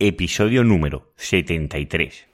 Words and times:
episodio 0.00 0.64
número 0.64 1.12
73. 1.16 2.26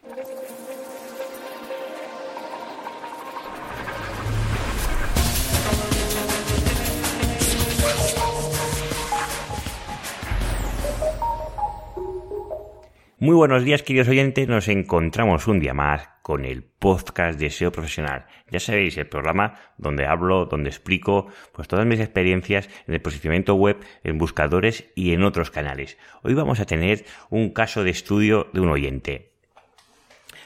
Muy 13.19 13.35
buenos 13.35 13.65
días, 13.65 13.83
queridos 13.83 14.09
oyentes. 14.09 14.49
Nos 14.49 14.67
encontramos 14.69 15.47
un 15.47 15.61
día 15.61 15.75
más 15.75 16.09
con 16.31 16.45
el 16.45 16.63
podcast 16.63 17.41
de 17.41 17.51
SEO 17.51 17.73
Profesional. 17.73 18.25
Ya 18.53 18.61
sabéis, 18.61 18.97
el 18.97 19.09
programa 19.09 19.59
donde 19.79 20.07
hablo, 20.07 20.47
donde 20.47 20.71
explico 20.71 21.27
pues 21.53 21.67
todas 21.67 21.87
mis 21.87 21.99
experiencias 21.99 22.71
en 22.87 22.95
el 22.95 23.03
posicionamiento 23.03 23.57
web, 23.57 23.79
en 24.05 24.17
buscadores 24.17 24.85
y 24.95 25.13
en 25.13 25.25
otros 25.25 25.51
canales. 25.51 25.99
Hoy 26.23 26.35
vamos 26.35 26.61
a 26.61 26.67
tener 26.67 27.05
un 27.31 27.51
caso 27.51 27.83
de 27.83 27.91
estudio 27.91 28.47
de 28.53 28.61
un 28.61 28.69
oyente. 28.69 29.33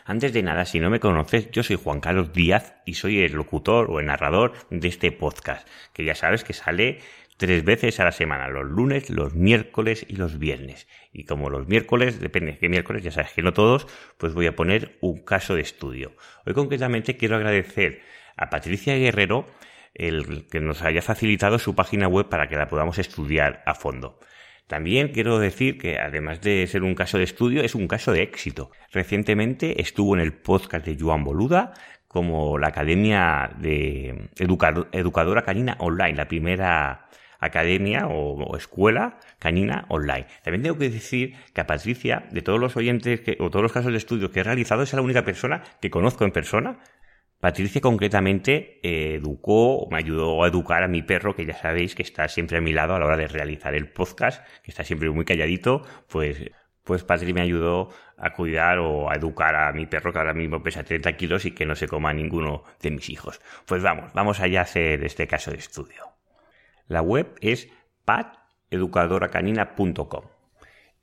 Antes 0.06 0.32
de 0.32 0.42
nada, 0.42 0.64
si 0.64 0.80
no 0.80 0.88
me 0.88 1.00
conoces, 1.00 1.50
yo 1.50 1.62
soy 1.62 1.76
Juan 1.76 2.00
Carlos 2.00 2.32
Díaz 2.32 2.76
y 2.86 2.94
soy 2.94 3.20
el 3.20 3.32
locutor 3.32 3.90
o 3.90 4.00
el 4.00 4.06
narrador 4.06 4.54
de 4.70 4.88
este 4.88 5.12
podcast, 5.12 5.68
que 5.92 6.06
ya 6.06 6.14
sabes 6.14 6.44
que 6.44 6.54
sale 6.54 7.00
tres 7.36 7.64
veces 7.64 7.98
a 8.00 8.04
la 8.04 8.12
semana, 8.12 8.48
los 8.48 8.64
lunes, 8.66 9.10
los 9.10 9.34
miércoles 9.34 10.06
y 10.08 10.16
los 10.16 10.38
viernes. 10.38 10.86
Y 11.12 11.24
como 11.24 11.50
los 11.50 11.66
miércoles, 11.66 12.20
depende 12.20 12.52
de 12.52 12.58
qué 12.58 12.68
miércoles, 12.68 13.02
ya 13.02 13.10
sabes 13.10 13.32
que 13.32 13.42
no 13.42 13.52
todos, 13.52 13.86
pues 14.18 14.34
voy 14.34 14.46
a 14.46 14.56
poner 14.56 14.96
un 15.00 15.24
caso 15.24 15.54
de 15.54 15.62
estudio. 15.62 16.12
Hoy 16.46 16.54
concretamente 16.54 17.16
quiero 17.16 17.36
agradecer 17.36 18.02
a 18.36 18.50
Patricia 18.50 18.96
Guerrero 18.96 19.46
el 19.94 20.46
que 20.48 20.60
nos 20.60 20.82
haya 20.82 21.02
facilitado 21.02 21.58
su 21.58 21.74
página 21.74 22.08
web 22.08 22.28
para 22.28 22.48
que 22.48 22.56
la 22.56 22.68
podamos 22.68 22.98
estudiar 22.98 23.62
a 23.64 23.74
fondo. 23.74 24.18
También 24.66 25.08
quiero 25.08 25.38
decir 25.38 25.78
que 25.78 25.98
además 25.98 26.40
de 26.40 26.66
ser 26.66 26.82
un 26.82 26.94
caso 26.94 27.18
de 27.18 27.24
estudio, 27.24 27.62
es 27.62 27.74
un 27.74 27.86
caso 27.86 28.12
de 28.12 28.22
éxito. 28.22 28.70
Recientemente 28.92 29.80
estuvo 29.80 30.14
en 30.14 30.20
el 30.20 30.32
podcast 30.32 30.86
de 30.86 30.96
Joan 30.98 31.22
Boluda 31.22 31.74
como 32.08 32.58
la 32.58 32.68
Academia 32.68 33.50
de 33.58 34.30
Educadora 34.38 35.42
Canina 35.42 35.76
Online, 35.80 36.14
la 36.14 36.28
primera 36.28 37.08
academia 37.40 38.06
o, 38.08 38.56
escuela 38.56 39.18
canina 39.38 39.86
online. 39.88 40.26
También 40.42 40.62
tengo 40.62 40.78
que 40.78 40.90
decir 40.90 41.34
que 41.52 41.60
a 41.60 41.66
Patricia, 41.66 42.26
de 42.30 42.42
todos 42.42 42.60
los 42.60 42.76
oyentes 42.76 43.20
que, 43.20 43.36
o 43.40 43.50
todos 43.50 43.62
los 43.62 43.72
casos 43.72 43.92
de 43.92 43.98
estudio 43.98 44.30
que 44.30 44.40
he 44.40 44.44
realizado, 44.44 44.82
es 44.82 44.92
la 44.92 45.02
única 45.02 45.24
persona 45.24 45.62
que 45.80 45.90
conozco 45.90 46.24
en 46.24 46.32
persona. 46.32 46.80
Patricia 47.40 47.80
concretamente 47.80 48.80
eh, 48.82 49.16
educó 49.16 49.76
o 49.76 49.90
me 49.90 49.98
ayudó 49.98 50.42
a 50.42 50.48
educar 50.48 50.82
a 50.82 50.88
mi 50.88 51.02
perro, 51.02 51.34
que 51.34 51.44
ya 51.44 51.54
sabéis 51.54 51.94
que 51.94 52.02
está 52.02 52.26
siempre 52.28 52.56
a 52.56 52.60
mi 52.60 52.72
lado 52.72 52.94
a 52.94 52.98
la 52.98 53.06
hora 53.06 53.16
de 53.16 53.28
realizar 53.28 53.74
el 53.74 53.88
podcast, 53.88 54.46
que 54.62 54.70
está 54.70 54.82
siempre 54.82 55.10
muy 55.10 55.24
calladito, 55.24 55.82
pues 56.08 56.50
pues 56.84 57.02
Patricia 57.02 57.34
me 57.34 57.40
ayudó 57.40 57.88
a 58.16 58.30
cuidar 58.34 58.78
o 58.78 59.10
a 59.10 59.16
educar 59.16 59.56
a 59.56 59.72
mi 59.72 59.86
perro 59.86 60.12
que 60.12 60.18
ahora 60.18 60.34
mismo 60.34 60.62
pesa 60.62 60.84
30 60.84 61.16
kilos 61.16 61.44
y 61.46 61.52
que 61.52 61.66
no 61.66 61.74
se 61.74 61.88
coma 61.88 62.12
ninguno 62.12 62.62
de 62.80 62.90
mis 62.90 63.08
hijos. 63.08 63.40
Pues 63.66 63.82
vamos, 63.82 64.12
vamos 64.12 64.40
allá 64.40 64.60
a 64.60 64.64
hacer 64.64 65.02
este 65.02 65.26
caso 65.26 65.50
de 65.50 65.56
estudio. 65.56 66.13
La 66.86 67.02
web 67.02 67.34
es 67.40 67.68
pateducadoracanina.com. 68.04 70.24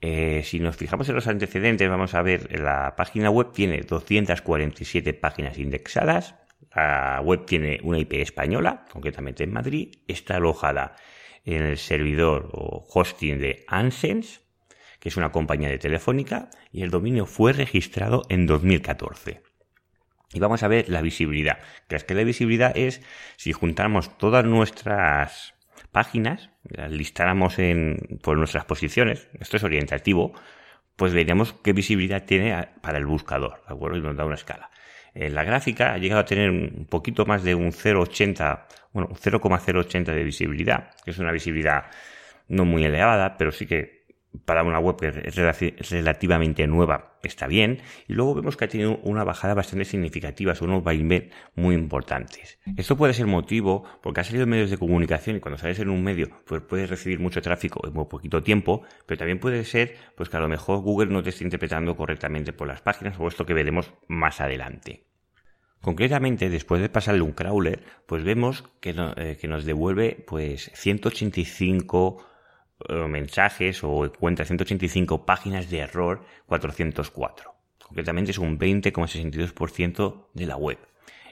Eh, 0.02 0.42
si 0.44 0.60
nos 0.60 0.78
fijamos 0.78 1.10
en 1.10 1.16
los 1.16 1.28
antecedentes, 1.28 1.90
vamos 1.90 2.14
a 2.16 2.24
ver, 2.24 2.60
la 2.60 2.96
página 2.96 3.30
web 3.30 3.52
tiene 3.54 3.82
247 3.82 5.14
páginas 5.14 5.60
indexadas, 5.60 6.36
la 6.76 7.22
web 7.24 7.46
tiene 7.46 7.80
una 7.84 8.00
IP 8.00 8.14
española, 8.14 8.86
concretamente 8.92 9.44
en 9.44 9.54
Madrid, 9.54 9.94
está 10.08 10.38
alojada 10.38 10.96
en 11.46 11.62
el 11.62 11.78
servidor 11.78 12.50
o 12.54 12.84
hosting 12.92 13.38
de 13.40 13.64
Ansens, 13.68 14.42
que 15.00 15.10
es 15.10 15.18
una 15.18 15.32
compañía 15.32 15.70
de 15.70 15.78
telefónica, 15.78 16.50
y 16.72 16.82
el 16.82 16.90
dominio 16.90 17.28
fue 17.28 17.54
registrado 17.54 18.24
en 18.30 18.48
2014. 18.48 19.44
Y 20.34 20.40
vamos 20.40 20.64
a 20.64 20.68
ver 20.68 20.90
la 20.90 21.02
visibilidad, 21.02 21.60
que 21.88 21.96
es 21.96 22.04
que 22.04 22.16
la 22.16 22.24
visibilidad 22.24 22.76
es 22.76 23.04
si 23.36 23.52
juntamos 23.52 24.18
todas 24.18 24.44
nuestras 24.46 25.54
páginas, 25.92 26.50
las 26.64 26.92
listáramos 26.92 27.60
en, 27.60 28.20
por 28.22 28.38
nuestras 28.38 28.66
posiciones, 28.66 29.30
esto 29.40 29.58
es 29.58 29.64
orientativo, 29.64 30.34
pues 30.96 31.14
veríamos 31.14 31.54
qué 31.64 31.74
visibilidad 31.74 32.26
tiene 32.26 32.70
para 32.82 32.98
el 32.98 33.06
buscador, 33.06 33.64
¿de 33.68 33.74
acuerdo? 33.74 33.98
Y 33.98 34.02
nos 34.02 34.16
da 34.16 34.26
una 34.26 34.36
escala. 34.36 34.70
En 35.14 35.36
la 35.36 35.44
gráfica 35.44 35.94
ha 35.94 35.98
llegado 35.98 36.22
a 36.22 36.26
tener 36.26 36.50
un 36.50 36.86
poquito 36.90 37.26
más 37.26 37.44
de 37.44 37.56
un 37.56 37.72
0,80, 37.72 38.66
bueno, 38.94 39.10
0,080 39.14 40.12
de 40.14 40.24
visibilidad, 40.24 40.92
que 41.04 41.12
es 41.12 41.20
una 41.20 41.32
visibilidad 41.32 41.86
no 42.48 42.66
muy 42.66 42.84
elevada, 42.84 43.38
pero 43.38 43.52
sí 43.52 43.66
que 43.66 44.01
para 44.46 44.64
una 44.64 44.80
web 44.80 44.98
que 44.98 45.08
es 45.08 45.90
relativamente 45.92 46.66
nueva 46.68 47.12
está 47.28 47.48
bien. 47.48 47.82
Y 48.08 48.14
luego 48.14 48.36
vemos 48.36 48.58
que 48.58 48.66
ha 48.66 48.68
tenido 48.68 48.98
una 49.04 49.24
bajada 49.24 49.54
bastante 49.54 49.86
significativa, 49.86 50.56
son 50.56 50.70
unos 50.70 50.84
vaivén 50.84 51.32
muy 51.56 51.76
importantes. 51.76 52.60
Esto 52.78 52.98
puede 52.98 53.14
ser 53.14 53.28
motivo 53.28 53.84
porque 54.02 54.22
ha 54.22 54.24
salido 54.24 54.44
en 54.44 54.50
medios 54.50 54.70
de 54.70 54.78
comunicación 54.78 55.36
y 55.38 55.40
cuando 55.40 55.58
sales 55.58 55.80
en 55.80 55.90
un 55.90 56.04
medio 56.04 56.30
pues 56.46 56.62
puedes 56.62 56.90
recibir 56.90 57.20
mucho 57.20 57.42
tráfico 57.42 57.86
en 57.86 57.94
muy 57.94 58.06
poquito 58.06 58.42
tiempo, 58.42 58.84
pero 59.06 59.20
también 59.20 59.40
puede 59.40 59.64
ser 59.66 59.96
pues 60.16 60.30
que 60.30 60.38
a 60.38 60.42
lo 60.42 60.48
mejor 60.48 60.80
Google 60.80 61.12
no 61.12 61.24
te 61.24 61.30
esté 61.30 61.44
interpretando 61.44 61.96
correctamente 61.96 62.54
por 62.54 62.68
las 62.68 62.82
páginas 62.82 63.20
o 63.20 63.28
esto 63.28 63.46
que 63.46 63.54
veremos 63.54 63.94
más 64.08 64.42
adelante. 64.42 65.08
Concretamente, 65.82 66.52
después 66.52 66.80
de 66.80 66.90
pasarle 66.90 67.24
un 67.24 67.32
crawler, 67.32 67.84
pues 68.06 68.24
vemos 68.24 68.64
que, 68.82 68.94
eh, 69.18 69.38
que 69.42 69.48
nos 69.48 69.66
devuelve 69.66 70.24
pues 70.28 70.70
185 70.76 72.24
mensajes 73.08 73.84
o 73.84 74.06
encuentra 74.06 74.46
185 74.46 75.26
páginas 75.26 75.70
de 75.70 75.80
error 75.80 76.26
404. 76.48 77.54
Concretamente 77.80 78.32
es 78.32 78.38
un 78.38 78.58
20,62% 78.58 80.28
de 80.34 80.46
la 80.46 80.56
web. 80.56 80.78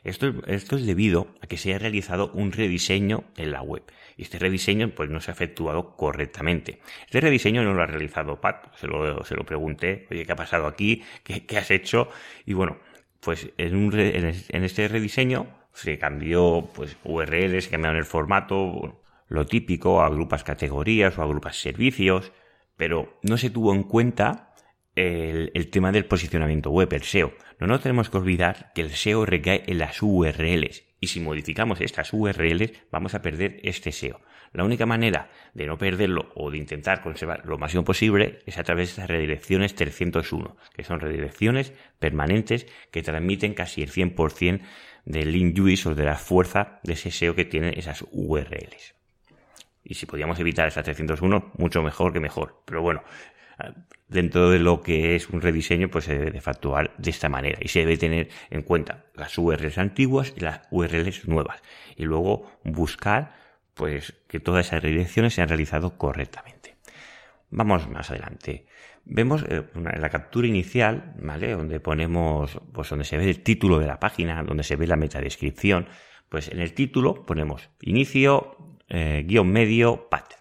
Esto, 0.03 0.33
esto, 0.47 0.77
es 0.77 0.85
debido 0.85 1.27
a 1.41 1.47
que 1.47 1.57
se 1.57 1.73
ha 1.73 1.77
realizado 1.77 2.31
un 2.33 2.51
rediseño 2.51 3.25
en 3.35 3.51
la 3.51 3.61
web. 3.61 3.83
Y 4.17 4.23
este 4.23 4.39
rediseño 4.39 4.89
pues 4.95 5.09
no 5.09 5.19
se 5.19 5.31
ha 5.31 5.33
efectuado 5.33 5.95
correctamente. 5.95 6.79
Este 7.05 7.19
rediseño 7.19 7.63
no 7.63 7.73
lo 7.73 7.83
ha 7.83 7.85
realizado 7.85 8.39
Pat, 8.39 8.73
se 8.75 8.87
lo, 8.87 9.23
se 9.25 9.35
lo 9.35 9.45
pregunté, 9.45 10.07
oye, 10.09 10.25
¿qué 10.25 10.31
ha 10.31 10.37
pasado 10.37 10.67
aquí? 10.67 11.03
¿Qué, 11.23 11.45
qué 11.45 11.57
has 11.57 11.71
hecho? 11.71 12.09
Y 12.45 12.53
bueno, 12.53 12.77
pues 13.19 13.49
en, 13.57 13.75
un 13.75 13.97
en 13.97 14.63
este 14.63 14.87
rediseño 14.87 15.47
se 15.73 15.97
cambió 15.97 16.69
pues 16.73 16.97
URLs, 17.03 17.65
se 17.65 17.69
cambiaron 17.69 17.97
el 17.97 18.05
formato, 18.05 19.01
lo 19.29 19.45
típico, 19.45 20.01
agrupas 20.01 20.43
categorías 20.43 21.17
o 21.17 21.23
agrupas 21.23 21.61
servicios, 21.61 22.33
pero 22.75 23.19
no 23.23 23.37
se 23.37 23.49
tuvo 23.49 23.73
en 23.73 23.83
cuenta 23.83 24.53
el, 24.95 25.69
tema 25.69 25.91
del 25.91 26.05
posicionamiento 26.05 26.71
web, 26.71 26.91
el 26.93 27.03
SEO. 27.03 27.33
No 27.59 27.67
nos 27.67 27.81
tenemos 27.81 28.09
que 28.09 28.17
olvidar 28.17 28.71
que 28.73 28.81
el 28.81 28.89
SEO 28.89 29.25
recae 29.25 29.63
en 29.67 29.77
las 29.77 30.01
URLs 30.01 30.83
y 30.99 31.07
si 31.07 31.19
modificamos 31.19 31.79
estas 31.79 32.11
URLs 32.11 32.73
vamos 32.91 33.15
a 33.15 33.21
perder 33.21 33.59
este 33.63 33.91
SEO. 33.91 34.19
La 34.51 34.63
única 34.63 34.87
manera 34.87 35.29
de 35.53 35.67
no 35.67 35.77
perderlo 35.77 36.31
o 36.35 36.49
de 36.49 36.57
intentar 36.57 37.01
conservar 37.01 37.45
lo 37.45 37.59
máximo 37.59 37.83
posible 37.83 38.39
es 38.47 38.57
a 38.57 38.63
través 38.63 38.87
de 38.87 38.91
estas 38.91 39.09
redirecciones 39.09 39.75
301, 39.75 40.57
que 40.75 40.83
son 40.83 40.99
redirecciones 40.99 41.73
permanentes 41.99 42.65
que 42.91 43.03
transmiten 43.03 43.53
casi 43.53 43.83
el 43.83 43.91
100% 43.91 44.61
del 45.05 45.31
link 45.31 45.57
juice 45.57 45.89
o 45.89 45.95
de 45.95 46.03
la 46.03 46.15
fuerza 46.15 46.79
de 46.83 46.93
ese 46.93 47.11
SEO 47.11 47.35
que 47.35 47.45
tienen 47.45 47.77
esas 47.77 48.03
URLs. 48.11 48.98
Y 49.83 49.95
si 49.95 50.05
podíamos 50.05 50.39
evitar 50.39 50.67
esa 50.67 50.83
301, 50.83 51.53
mucho 51.57 51.81
mejor 51.81 52.13
que 52.13 52.19
mejor. 52.19 52.61
Pero 52.65 52.81
bueno, 52.81 53.03
dentro 54.07 54.49
de 54.49 54.59
lo 54.59 54.81
que 54.81 55.15
es 55.15 55.29
un 55.29 55.41
rediseño, 55.41 55.89
pues 55.89 56.05
se 56.05 56.17
debe 56.17 56.31
de 56.31 56.41
factuar 56.41 56.93
de 56.97 57.09
esta 57.09 57.29
manera. 57.29 57.59
Y 57.61 57.67
se 57.69 57.79
debe 57.79 57.97
tener 57.97 58.29
en 58.49 58.63
cuenta 58.63 59.05
las 59.15 59.37
URLs 59.37 59.77
antiguas 59.77 60.33
y 60.35 60.41
las 60.41 60.61
URLs 60.71 61.27
nuevas. 61.27 61.61
Y 61.95 62.03
luego 62.03 62.51
buscar, 62.63 63.35
pues, 63.73 64.13
que 64.27 64.39
todas 64.39 64.67
esas 64.67 64.83
redirecciones 64.83 65.33
se 65.33 65.41
han 65.41 65.49
realizado 65.49 65.97
correctamente. 65.97 66.77
Vamos 67.49 67.89
más 67.89 68.09
adelante. 68.11 68.67
Vemos 69.05 69.43
eh, 69.47 69.63
la 69.75 70.09
captura 70.09 70.47
inicial, 70.47 71.15
¿vale? 71.19 71.51
Donde 71.53 71.79
ponemos, 71.79 72.59
pues 72.73 72.89
donde 72.89 73.05
se 73.05 73.17
ve 73.17 73.27
el 73.29 73.41
título 73.41 73.79
de 73.79 73.87
la 73.87 73.99
página, 73.99 74.43
donde 74.43 74.63
se 74.63 74.75
ve 74.75 74.85
la 74.85 74.97
metadescripción, 74.97 75.87
pues 76.29 76.49
en 76.49 76.59
el 76.59 76.73
título 76.73 77.25
ponemos 77.25 77.69
inicio, 77.81 78.77
eh, 78.89 79.23
guion 79.25 79.51
medio, 79.51 80.09
pat. 80.09 80.33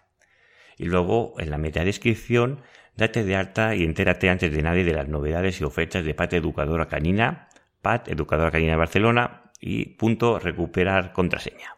Y 0.77 0.85
luego 0.85 1.35
en 1.39 1.51
la 1.51 1.59
metadescripción, 1.59 2.61
date 2.97 3.25
de 3.25 3.37
alta 3.37 3.75
y 3.75 3.85
entérate 3.85 4.31
antes 4.31 4.53
de 4.53 4.63
nadie 4.63 4.85
de 4.85 4.93
las 4.93 5.09
novedades 5.09 5.61
y 5.61 5.65
ofertas 5.65 6.05
de 6.05 6.15
Pat 6.15 6.33
Educadora 6.33 6.87
Canina, 6.87 7.49
Pat 7.83 8.09
Educadora 8.09 8.51
Canina 8.51 8.77
Barcelona 8.77 9.53
y 9.61 9.87
punto 9.97 10.39
recuperar 10.39 11.13
contraseña. 11.13 11.77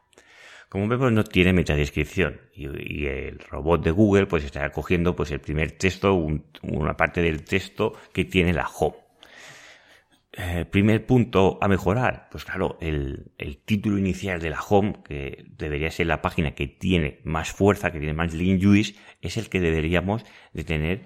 Como 0.69 0.87
vemos 0.87 1.11
no 1.11 1.25
tiene 1.25 1.53
metadescripción 1.53 2.41
y, 2.55 2.69
y 3.01 3.07
el 3.07 3.41
robot 3.41 3.83
de 3.83 3.91
Google 3.91 4.27
pues 4.27 4.45
está 4.45 4.71
cogiendo 4.71 5.17
pues 5.17 5.33
el 5.33 5.41
primer 5.41 5.73
texto, 5.73 6.15
una 6.15 6.97
parte 6.97 7.23
del 7.23 7.43
texto 7.45 7.95
que 8.13 8.25
tiene 8.25 8.53
la 8.53 8.69
home. 8.69 9.10
Eh, 10.33 10.65
primer 10.65 11.07
punto 11.07 11.59
a 11.61 11.67
mejorar, 11.67 12.29
pues 12.31 12.45
claro, 12.45 12.79
el, 12.81 13.33
título 13.65 13.99
inicial 13.99 14.41
de 14.41 14.51
la 14.51 14.61
home, 14.61 15.01
que 15.05 15.45
debería 15.57 15.91
ser 15.91 16.07
la 16.07 16.23
página 16.23 16.55
que 16.55 16.69
tiene 16.69 17.21
más 17.25 17.51
fuerza, 17.51 17.91
que 17.91 17.99
tiene 17.99 18.15
más 18.15 18.33
link 18.33 18.63
juice, 18.63 18.95
es 19.23 19.37
el 19.37 19.49
que 19.49 19.61
deberíamos 19.61 20.25
de 20.53 20.63
tener 20.63 21.03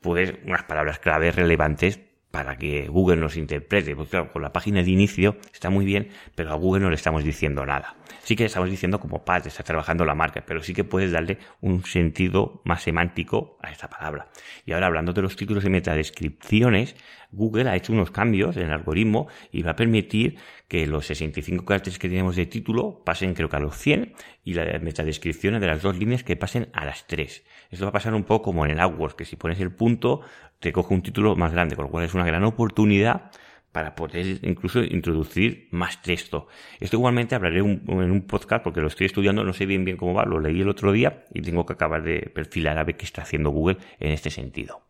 pues 0.00 0.34
unas 0.44 0.64
palabras 0.64 0.98
clave 0.98 1.30
relevantes 1.30 2.00
para 2.32 2.58
que 2.58 2.88
Google 2.88 3.16
nos 3.16 3.36
interprete. 3.36 3.94
Porque 3.94 4.10
claro, 4.10 4.32
con 4.32 4.42
la 4.42 4.52
página 4.52 4.82
de 4.82 4.90
inicio 4.90 5.36
está 5.52 5.70
muy 5.70 5.84
bien, 5.84 6.08
pero 6.34 6.50
a 6.50 6.56
Google 6.56 6.82
no 6.82 6.90
le 6.90 6.96
estamos 6.96 7.22
diciendo 7.22 7.64
nada. 7.64 7.94
Sí 8.22 8.36
que 8.36 8.44
estamos 8.44 8.70
diciendo 8.70 9.00
como 9.00 9.24
padre, 9.24 9.48
está 9.48 9.62
trabajando 9.62 10.04
la 10.04 10.14
marca, 10.14 10.44
pero 10.46 10.62
sí 10.62 10.72
que 10.74 10.84
puedes 10.84 11.12
darle 11.12 11.38
un 11.60 11.84
sentido 11.84 12.62
más 12.64 12.82
semántico 12.82 13.58
a 13.62 13.70
esta 13.70 13.88
palabra. 13.88 14.28
Y 14.64 14.72
ahora 14.72 14.86
hablando 14.86 15.12
de 15.12 15.22
los 15.22 15.36
títulos 15.36 15.64
y 15.64 15.70
metadescripciones, 15.70 16.96
Google 17.30 17.68
ha 17.68 17.76
hecho 17.76 17.92
unos 17.92 18.10
cambios 18.10 18.56
en 18.56 18.64
el 18.64 18.72
algoritmo 18.72 19.28
y 19.50 19.62
va 19.62 19.72
a 19.72 19.76
permitir 19.76 20.36
que 20.68 20.86
los 20.86 21.06
65 21.06 21.64
caracteres 21.64 21.98
que 21.98 22.08
tenemos 22.08 22.36
de 22.36 22.46
título 22.46 23.02
pasen 23.04 23.34
creo 23.34 23.48
que 23.48 23.56
a 23.56 23.60
los 23.60 23.76
100 23.76 24.14
y 24.44 24.54
la 24.54 24.78
metadescripción 24.78 25.58
de 25.60 25.66
las 25.66 25.82
dos 25.82 25.98
líneas 25.98 26.22
que 26.22 26.36
pasen 26.36 26.68
a 26.72 26.84
las 26.84 27.06
3. 27.06 27.44
Esto 27.70 27.84
va 27.84 27.90
a 27.90 27.92
pasar 27.92 28.14
un 28.14 28.24
poco 28.24 28.44
como 28.44 28.64
en 28.64 28.72
el 28.72 28.80
AdWords, 28.80 29.14
que 29.14 29.24
si 29.24 29.36
pones 29.36 29.60
el 29.60 29.72
punto 29.72 30.22
te 30.60 30.72
coge 30.72 30.94
un 30.94 31.02
título 31.02 31.36
más 31.36 31.52
grande, 31.52 31.76
con 31.76 31.86
lo 31.86 31.90
cual 31.90 32.04
es 32.04 32.14
una 32.14 32.24
gran 32.24 32.44
oportunidad 32.44 33.30
para 33.74 33.96
poder 33.96 34.38
incluso 34.42 34.84
introducir 34.84 35.66
más 35.72 36.00
texto. 36.00 36.46
Esto 36.78 36.96
igualmente 36.96 37.34
hablaré 37.34 37.58
en 37.58 37.82
un 37.88 38.22
podcast 38.24 38.62
porque 38.62 38.80
lo 38.80 38.86
estoy 38.86 39.06
estudiando, 39.06 39.42
no 39.42 39.52
sé 39.52 39.66
bien 39.66 39.84
bien 39.84 39.96
cómo 39.96 40.14
va, 40.14 40.24
lo 40.24 40.38
leí 40.38 40.60
el 40.60 40.68
otro 40.68 40.92
día 40.92 41.24
y 41.34 41.42
tengo 41.42 41.66
que 41.66 41.72
acabar 41.72 42.04
de 42.04 42.30
perfilar 42.32 42.78
a 42.78 42.84
ver 42.84 42.96
qué 42.96 43.04
está 43.04 43.22
haciendo 43.22 43.50
Google 43.50 43.78
en 43.98 44.12
este 44.12 44.30
sentido. 44.30 44.82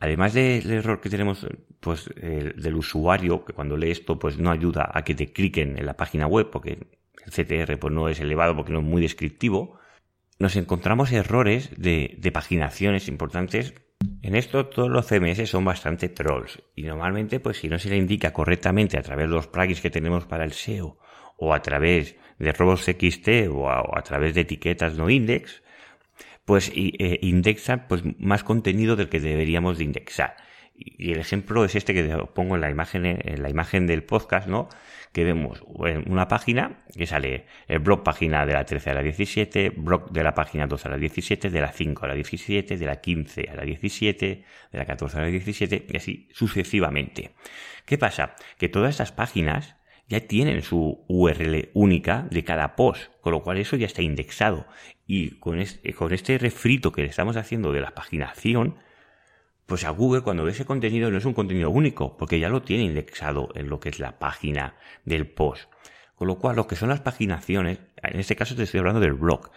Además 0.00 0.34
del 0.34 0.68
error 0.72 1.00
que 1.00 1.08
tenemos 1.08 1.46
pues 1.78 2.10
del 2.16 2.74
usuario, 2.74 3.44
que 3.44 3.52
cuando 3.52 3.76
lee 3.76 3.92
esto 3.92 4.18
pues 4.18 4.36
no 4.36 4.50
ayuda 4.50 4.90
a 4.92 5.04
que 5.04 5.14
te 5.14 5.32
cliquen 5.32 5.78
en 5.78 5.86
la 5.86 5.96
página 5.96 6.26
web 6.26 6.50
porque 6.50 6.80
el 7.24 7.30
CTR 7.30 7.78
pues 7.78 7.94
no 7.94 8.08
es 8.08 8.18
elevado 8.18 8.56
porque 8.56 8.72
no 8.72 8.80
es 8.80 8.84
muy 8.84 9.00
descriptivo, 9.00 9.78
nos 10.40 10.56
encontramos 10.56 11.12
errores 11.12 11.70
de, 11.76 12.16
de 12.18 12.32
paginaciones 12.32 13.06
importantes 13.06 13.72
en 14.22 14.36
esto 14.36 14.66
todos 14.66 14.88
los 14.88 15.06
CMS 15.06 15.48
son 15.48 15.64
bastante 15.64 16.08
trolls 16.08 16.62
y 16.76 16.82
normalmente 16.82 17.40
pues 17.40 17.58
si 17.58 17.68
no 17.68 17.78
se 17.78 17.90
le 17.90 17.96
indica 17.96 18.32
correctamente 18.32 18.98
a 18.98 19.02
través 19.02 19.28
de 19.28 19.34
los 19.34 19.48
plugins 19.48 19.80
que 19.80 19.90
tenemos 19.90 20.26
para 20.26 20.44
el 20.44 20.52
SEO 20.52 20.98
o 21.36 21.54
a 21.54 21.62
través 21.62 22.16
de 22.38 22.52
robots.xt 22.52 23.48
o 23.50 23.68
a, 23.68 24.02
través 24.02 24.34
de 24.34 24.42
etiquetas 24.42 24.94
no 24.94 25.10
index, 25.10 25.62
pues 26.44 26.70
eh, 26.74 27.18
indexan 27.22 27.86
pues 27.88 28.02
más 28.18 28.44
contenido 28.44 28.94
del 28.94 29.08
que 29.08 29.20
deberíamos 29.20 29.78
de 29.78 29.84
indexar. 29.84 30.36
Y 30.82 31.12
el 31.12 31.18
ejemplo 31.18 31.64
es 31.64 31.74
este 31.74 31.92
que 31.92 32.04
pongo 32.34 32.54
en 32.54 32.62
la 32.62 32.70
imagen, 32.70 33.04
en 33.04 33.42
la 33.42 33.50
imagen 33.50 33.86
del 33.86 34.02
podcast, 34.02 34.48
¿no? 34.48 34.68
Que 35.12 35.24
vemos 35.24 35.62
una 35.66 36.26
página 36.28 36.84
que 36.96 37.06
sale 37.06 37.44
el 37.68 37.80
blog 37.80 38.02
página 38.02 38.46
de 38.46 38.54
la 38.54 38.64
13 38.64 38.90
a 38.90 38.94
la 38.94 39.02
17, 39.02 39.70
blog 39.76 40.10
de 40.10 40.22
la 40.22 40.34
página 40.34 40.66
2 40.66 40.86
a 40.86 40.88
la 40.88 40.96
17, 40.96 41.50
de 41.50 41.60
la 41.60 41.72
5 41.72 42.04
a 42.04 42.08
la 42.08 42.14
17, 42.14 42.78
de 42.78 42.86
la 42.86 42.96
15 42.96 43.48
a 43.50 43.56
la 43.56 43.64
17, 43.64 44.26
de 44.72 44.78
la 44.78 44.86
14 44.86 45.18
a 45.18 45.20
la 45.22 45.26
17 45.26 45.86
y 45.88 45.96
así 45.96 46.28
sucesivamente. 46.32 47.34
¿Qué 47.84 47.98
pasa? 47.98 48.34
Que 48.56 48.68
todas 48.68 48.90
estas 48.90 49.12
páginas 49.12 49.76
ya 50.08 50.20
tienen 50.20 50.62
su 50.62 51.04
URL 51.08 51.70
única 51.72 52.26
de 52.30 52.42
cada 52.42 52.74
post, 52.74 53.12
con 53.20 53.32
lo 53.32 53.42
cual 53.42 53.58
eso 53.58 53.76
ya 53.76 53.86
está 53.86 54.02
indexado. 54.02 54.66
Y 55.06 55.38
con 55.38 55.60
este, 55.60 55.92
con 55.92 56.12
este 56.12 56.38
refrito 56.38 56.92
que 56.92 57.02
le 57.02 57.08
estamos 57.08 57.36
haciendo 57.36 57.72
de 57.72 57.80
la 57.80 57.92
paginación, 57.92 58.76
pues 59.70 59.84
a 59.84 59.90
Google 59.90 60.22
cuando 60.22 60.42
ve 60.42 60.50
ese 60.50 60.64
contenido 60.64 61.12
no 61.12 61.18
es 61.18 61.24
un 61.24 61.32
contenido 61.32 61.70
único, 61.70 62.16
porque 62.16 62.40
ya 62.40 62.48
lo 62.48 62.62
tiene 62.62 62.82
indexado 62.82 63.50
en 63.54 63.68
lo 63.68 63.78
que 63.78 63.90
es 63.90 64.00
la 64.00 64.18
página 64.18 64.74
del 65.04 65.28
post. 65.28 65.70
Con 66.16 66.26
lo 66.26 66.40
cual, 66.40 66.56
lo 66.56 66.66
que 66.66 66.74
son 66.74 66.88
las 66.88 67.00
paginaciones, 67.00 67.78
en 68.02 68.18
este 68.18 68.34
caso 68.34 68.56
te 68.56 68.64
estoy 68.64 68.78
hablando 68.80 68.98
del 68.98 69.12
blog, 69.12 69.52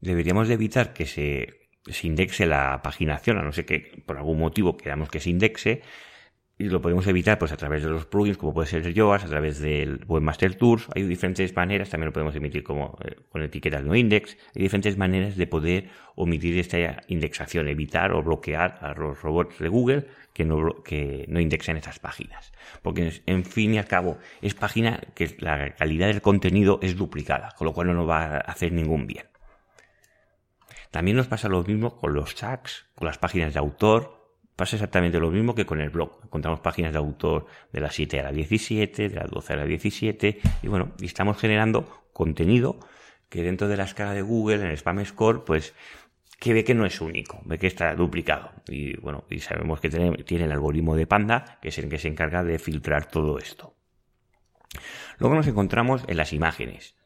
deberíamos 0.00 0.48
de 0.48 0.54
evitar 0.54 0.94
que 0.94 1.04
se, 1.04 1.68
se 1.84 2.06
indexe 2.06 2.46
la 2.46 2.80
paginación, 2.82 3.36
a 3.36 3.42
no 3.42 3.52
ser 3.52 3.66
que 3.66 4.02
por 4.06 4.16
algún 4.16 4.38
motivo 4.38 4.78
queramos 4.78 5.10
que 5.10 5.20
se 5.20 5.28
indexe, 5.28 5.82
y 6.58 6.68
lo 6.68 6.80
podemos 6.80 7.06
evitar 7.06 7.38
pues 7.38 7.50
a 7.52 7.56
través 7.56 7.82
de 7.82 7.88
los 7.88 8.06
plugins 8.06 8.36
como 8.36 8.54
puede 8.54 8.68
ser 8.68 8.92
Yoast, 8.92 9.24
a 9.24 9.28
través 9.28 9.58
del 9.58 10.04
Webmaster 10.06 10.54
Tools, 10.54 10.86
hay 10.94 11.02
diferentes 11.02 11.54
maneras, 11.56 11.90
también 11.90 12.06
lo 12.06 12.12
podemos 12.12 12.34
emitir 12.36 12.62
como 12.62 12.96
eh, 13.04 13.16
con 13.30 13.42
etiquetas 13.42 13.82
no 13.84 13.96
index, 13.96 14.36
hay 14.54 14.62
diferentes 14.62 14.96
maneras 14.96 15.36
de 15.36 15.46
poder 15.46 15.88
omitir 16.14 16.58
esta 16.58 17.02
indexación, 17.08 17.68
evitar 17.68 18.12
o 18.12 18.22
bloquear 18.22 18.78
a 18.80 18.92
los 18.94 19.20
robots 19.22 19.58
de 19.58 19.68
Google 19.68 20.06
que 20.32 20.44
no, 20.44 20.82
que 20.84 21.24
no 21.28 21.40
indexen 21.40 21.76
estas 21.76 21.98
páginas. 21.98 22.52
Porque 22.82 23.22
en 23.26 23.44
fin 23.44 23.74
y 23.74 23.78
al 23.78 23.86
cabo 23.86 24.18
es 24.40 24.54
página 24.54 25.00
que 25.14 25.34
la 25.38 25.74
calidad 25.74 26.08
del 26.08 26.22
contenido 26.22 26.78
es 26.82 26.96
duplicada, 26.96 27.54
con 27.56 27.66
lo 27.66 27.72
cual 27.72 27.88
no 27.88 27.94
nos 27.94 28.08
va 28.08 28.24
a 28.24 28.38
hacer 28.38 28.72
ningún 28.72 29.06
bien. 29.06 29.26
También 30.90 31.16
nos 31.16 31.26
pasa 31.26 31.48
lo 31.48 31.64
mismo 31.64 31.96
con 31.96 32.12
los 32.12 32.34
tags, 32.34 32.90
con 32.94 33.06
las 33.06 33.16
páginas 33.16 33.54
de 33.54 33.58
autor, 33.58 34.21
Pasa 34.56 34.76
exactamente 34.76 35.18
lo 35.18 35.30
mismo 35.30 35.54
que 35.54 35.64
con 35.64 35.80
el 35.80 35.90
blog. 35.90 36.20
Encontramos 36.24 36.60
páginas 36.60 36.92
de 36.92 36.98
autor 36.98 37.46
de 37.72 37.80
la 37.80 37.90
7 37.90 38.20
a 38.20 38.24
la 38.24 38.32
17, 38.32 39.08
de 39.08 39.14
la 39.16 39.24
12 39.24 39.52
a 39.52 39.56
la 39.56 39.64
17, 39.64 40.40
y 40.62 40.68
bueno, 40.68 40.92
y 41.00 41.06
estamos 41.06 41.38
generando 41.38 42.04
contenido 42.12 42.78
que 43.28 43.42
dentro 43.42 43.66
de 43.66 43.78
la 43.78 43.84
escala 43.84 44.12
de 44.12 44.20
Google, 44.22 44.56
en 44.56 44.66
el 44.66 44.76
Spam 44.76 45.04
Score, 45.06 45.44
pues 45.44 45.74
que 46.38 46.52
ve 46.52 46.64
que 46.64 46.74
no 46.74 46.84
es 46.84 47.00
único, 47.00 47.40
ve 47.44 47.58
que 47.58 47.66
está 47.66 47.94
duplicado. 47.94 48.50
Y 48.68 48.96
bueno, 48.98 49.24
y 49.30 49.38
sabemos 49.38 49.80
que 49.80 49.88
tiene, 49.88 50.10
tiene 50.24 50.44
el 50.44 50.52
algoritmo 50.52 50.96
de 50.96 51.06
Panda, 51.06 51.58
que 51.62 51.68
es 51.68 51.78
el 51.78 51.88
que 51.88 51.98
se 51.98 52.08
encarga 52.08 52.44
de 52.44 52.58
filtrar 52.58 53.06
todo 53.06 53.38
esto. 53.38 53.74
Luego 55.18 55.36
nos 55.36 55.46
encontramos 55.46 56.04
en 56.08 56.16
las 56.16 56.32
imágenes 56.32 56.96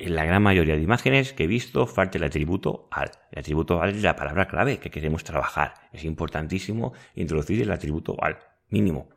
en 0.00 0.14
la 0.14 0.24
gran 0.24 0.42
mayoría 0.42 0.76
de 0.76 0.82
imágenes 0.82 1.32
que 1.32 1.44
he 1.44 1.46
visto 1.46 1.86
falta 1.86 2.18
el 2.18 2.24
atributo 2.24 2.88
al. 2.90 3.10
El 3.32 3.40
atributo 3.40 3.82
al 3.82 3.90
es 3.90 4.02
la 4.02 4.16
palabra 4.16 4.48
clave 4.48 4.78
que 4.78 4.90
queremos 4.90 5.24
trabajar. 5.24 5.74
Es 5.92 6.04
importantísimo 6.04 6.92
introducir 7.14 7.60
el 7.62 7.70
atributo 7.70 8.16
al 8.22 8.38
mínimo 8.68 9.10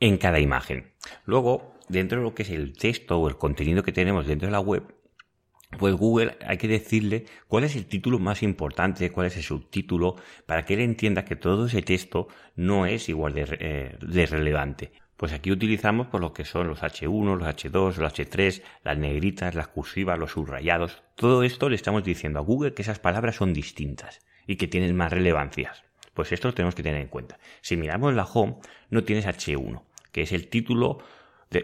en 0.00 0.16
cada 0.18 0.40
imagen. 0.40 0.92
Luego, 1.26 1.74
dentro 1.88 2.18
de 2.18 2.24
lo 2.24 2.34
que 2.34 2.42
es 2.42 2.50
el 2.50 2.76
texto 2.76 3.18
o 3.18 3.28
el 3.28 3.36
contenido 3.36 3.82
que 3.82 3.92
tenemos 3.92 4.26
dentro 4.26 4.46
de 4.46 4.52
la 4.52 4.60
web, 4.60 4.82
pues 5.78 5.94
Google 5.94 6.36
hay 6.46 6.58
que 6.58 6.68
decirle 6.68 7.24
cuál 7.48 7.64
es 7.64 7.76
el 7.76 7.86
título 7.86 8.18
más 8.18 8.42
importante, 8.42 9.10
cuál 9.10 9.28
es 9.28 9.36
el 9.36 9.42
subtítulo, 9.42 10.16
para 10.46 10.64
que 10.64 10.74
él 10.74 10.80
entienda 10.80 11.24
que 11.24 11.36
todo 11.36 11.66
ese 11.66 11.82
texto 11.82 12.28
no 12.56 12.86
es 12.86 13.08
igual 13.08 13.34
de, 13.34 13.46
eh, 13.60 13.96
de 14.00 14.26
relevante. 14.26 14.92
Pues 15.22 15.32
aquí 15.32 15.52
utilizamos 15.52 16.08
por 16.08 16.20
lo 16.20 16.32
que 16.32 16.44
son 16.44 16.66
los 16.66 16.82
H1, 16.82 17.36
los 17.36 17.46
H2, 17.46 17.96
los 17.96 18.12
H3, 18.12 18.60
las 18.82 18.98
negritas, 18.98 19.54
las 19.54 19.68
cursivas, 19.68 20.18
los 20.18 20.32
subrayados. 20.32 21.00
Todo 21.14 21.44
esto 21.44 21.68
le 21.68 21.76
estamos 21.76 22.02
diciendo 22.02 22.40
a 22.40 22.42
Google 22.42 22.74
que 22.74 22.82
esas 22.82 22.98
palabras 22.98 23.36
son 23.36 23.52
distintas 23.52 24.18
y 24.48 24.56
que 24.56 24.66
tienen 24.66 24.96
más 24.96 25.12
relevancias. 25.12 25.84
Pues 26.12 26.32
esto 26.32 26.48
lo 26.48 26.54
tenemos 26.54 26.74
que 26.74 26.82
tener 26.82 27.00
en 27.00 27.06
cuenta. 27.06 27.38
Si 27.60 27.76
miramos 27.76 28.14
la 28.14 28.24
home, 28.24 28.56
no 28.90 29.04
tienes 29.04 29.24
H1, 29.28 29.84
que 30.10 30.22
es 30.22 30.32
el 30.32 30.48
título, 30.48 30.98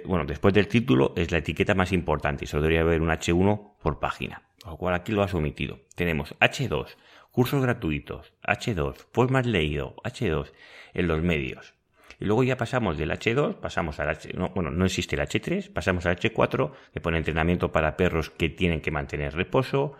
bueno, 0.05 0.25
después 0.25 0.55
del 0.55 0.69
título 0.69 1.12
es 1.17 1.33
la 1.33 1.38
etiqueta 1.38 1.75
más 1.75 1.91
importante 1.91 2.45
y 2.45 2.47
solo 2.47 2.62
debería 2.62 2.83
haber 2.83 3.03
un 3.03 3.09
H1 3.09 3.73
por 3.83 3.99
página. 3.99 4.45
Con 4.62 4.71
lo 4.71 4.77
cual 4.77 4.95
aquí 4.95 5.11
lo 5.11 5.25
has 5.25 5.35
omitido. 5.35 5.81
Tenemos 5.97 6.37
H2, 6.38 6.91
cursos 7.33 7.61
gratuitos, 7.61 8.33
H2, 8.45 9.07
pues 9.11 9.33
más 9.33 9.47
leído, 9.47 9.97
H2 10.05 10.53
en 10.95 11.09
los 11.09 11.25
medios. 11.25 11.75
Y 12.21 12.25
luego 12.25 12.43
ya 12.43 12.57
pasamos 12.57 12.99
del 12.99 13.11
H2, 13.11 13.55
pasamos 13.61 14.01
al 14.01 14.11
H, 14.11 14.31
no, 14.35 14.51
bueno, 14.51 14.71
no 14.71 14.85
existe 14.85 15.15
el 15.15 15.23
H3, 15.23 15.73
pasamos 15.73 16.05
al 16.07 16.17
H4, 16.17 16.73
que 16.93 17.01
pone 17.01 17.19
entrenamiento 17.19 17.71
para 17.71 17.97
perros 17.97 18.31
que 18.31 18.49
tienen 18.49 18.81
que 18.81 18.91
mantener 18.91 19.35
reposo, 19.35 19.95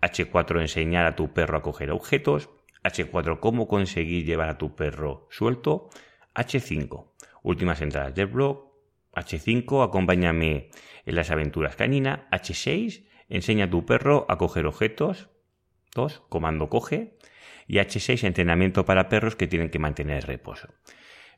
H4 0.00 0.60
enseñar 0.60 1.04
a 1.06 1.14
tu 1.14 1.32
perro 1.32 1.58
a 1.58 1.62
coger 1.62 1.90
objetos, 1.90 2.48
H4 2.84 3.38
cómo 3.38 3.68
conseguir 3.68 4.24
llevar 4.24 4.48
a 4.48 4.58
tu 4.58 4.74
perro 4.74 5.28
suelto, 5.30 5.90
H5 6.34 7.12
últimas 7.42 7.82
entradas 7.82 8.14
del 8.14 8.26
blog, 8.26 8.72
H5 9.14 9.84
acompáñame 9.84 10.70
en 11.04 11.14
las 11.14 11.30
aventuras 11.30 11.76
canina, 11.76 12.28
H6 12.30 13.06
enseña 13.28 13.66
a 13.66 13.70
tu 13.70 13.84
perro 13.84 14.24
a 14.28 14.38
coger 14.38 14.66
objetos, 14.66 15.28
2 15.94 16.22
comando 16.30 16.70
coge 16.70 17.18
y 17.66 17.76
H6 17.76 18.24
entrenamiento 18.24 18.86
para 18.86 19.08
perros 19.08 19.36
que 19.36 19.46
tienen 19.46 19.70
que 19.70 19.78
mantener 19.78 20.26
reposo. 20.26 20.68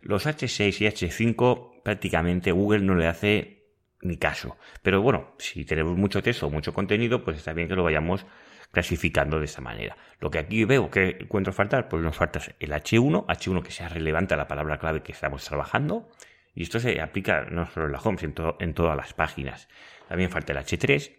Los 0.05 0.27
H6 0.27 0.83
y 0.83 0.87
H5 0.87 1.83
prácticamente 1.83 2.53
Google 2.53 2.85
no 2.85 2.95
le 2.95 3.07
hace 3.07 3.65
ni 4.03 4.19
caso. 4.19 4.59
Pero 4.83 5.01
bueno, 5.01 5.35
si 5.39 5.65
tenemos 5.65 5.97
mucho 5.97 6.23
texto 6.23 6.47
o 6.47 6.51
mucho 6.51 6.75
contenido, 6.75 7.25
pues 7.25 7.39
está 7.39 7.55
bien 7.55 7.69
que 7.69 7.75
lo 7.75 7.85
vayamos 7.85 8.27
clasificando 8.71 9.39
de 9.39 9.47
esta 9.47 9.63
manera. 9.63 9.97
Lo 10.21 10.31
que 10.31 10.39
aquí 10.39 10.65
veo 10.65 10.91
que 10.91 11.17
encuentro 11.21 11.55
faltar, 11.55 11.89
pues 11.89 12.03
nos 12.03 12.15
falta 12.15 12.39
el 12.61 12.73
H1, 12.73 13.25
H1 13.27 13.63
que 13.63 13.71
sea 13.71 13.89
relevante 13.89 14.35
a 14.35 14.37
la 14.37 14.47
palabra 14.47 14.79
clave 14.79 15.03
que 15.03 15.13
estamos 15.13 15.43
trabajando. 15.43 16.11
Y 16.55 16.65
esto 16.65 16.81
se 16.81 17.01
aplica 17.01 17.47
no 17.51 17.65
solo 17.71 17.87
en 17.87 17.93
la 17.93 18.01
home, 18.01 18.19
sino 18.19 18.57
en, 18.61 18.75
todas 18.75 18.97
las 18.99 19.15
páginas. 19.15 19.69
También 20.07 20.31
falta 20.31 20.53
el 20.53 20.59
H3, 20.59 21.13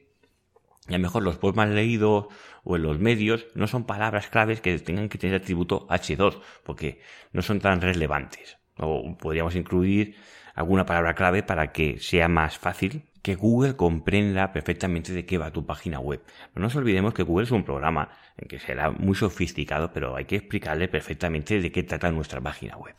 y 0.89 0.94
a 0.94 0.98
lo 0.98 1.01
mejor 1.01 1.24
los 1.24 1.39
posts 1.39 1.70
leídos 1.70 2.27
o 2.63 2.75
en 2.75 2.84
los 2.84 3.00
medios 3.00 3.48
no 3.56 3.65
son 3.65 3.86
palabras 3.88 4.27
claves 4.27 4.62
que 4.62 4.77
tengan 4.77 5.10
que 5.10 5.18
tener 5.18 5.42
atributo 5.42 5.88
H2, 5.88 6.39
porque 6.63 7.01
no 7.34 7.42
son 7.42 7.60
tan 7.60 7.82
relevantes. 7.82 8.60
O 8.77 9.17
podríamos 9.17 9.55
incluir 9.55 10.15
alguna 10.53 10.86
palabra 10.86 11.15
clave 11.15 11.44
para 11.44 11.72
que 11.72 12.00
sea 12.00 12.27
más 12.27 12.58
fácil 12.58 13.03
que 13.22 13.36
Google 13.36 13.75
comprenda 13.75 14.51
perfectamente 14.53 15.12
de 15.12 15.25
qué 15.25 15.39
va 15.39 15.51
tu 15.51 15.65
página 15.65 16.00
web. 16.00 16.22
No 16.53 16.62
nos 16.62 16.75
olvidemos 16.75 17.13
que 17.13 17.24
Google 17.24 17.46
es 17.46 17.51
un 17.51 17.63
programa 17.63 18.10
que 18.48 18.60
será 18.60 18.91
muy 18.91 19.15
sofisticado, 19.15 19.91
pero 19.91 20.15
hay 20.15 20.25
que 20.25 20.36
explicarle 20.36 20.88
perfectamente 20.88 21.60
de 21.60 21.72
qué 21.72 21.82
trata 21.82 22.12
nuestra 22.12 22.39
página 22.39 22.77
web. 22.77 22.94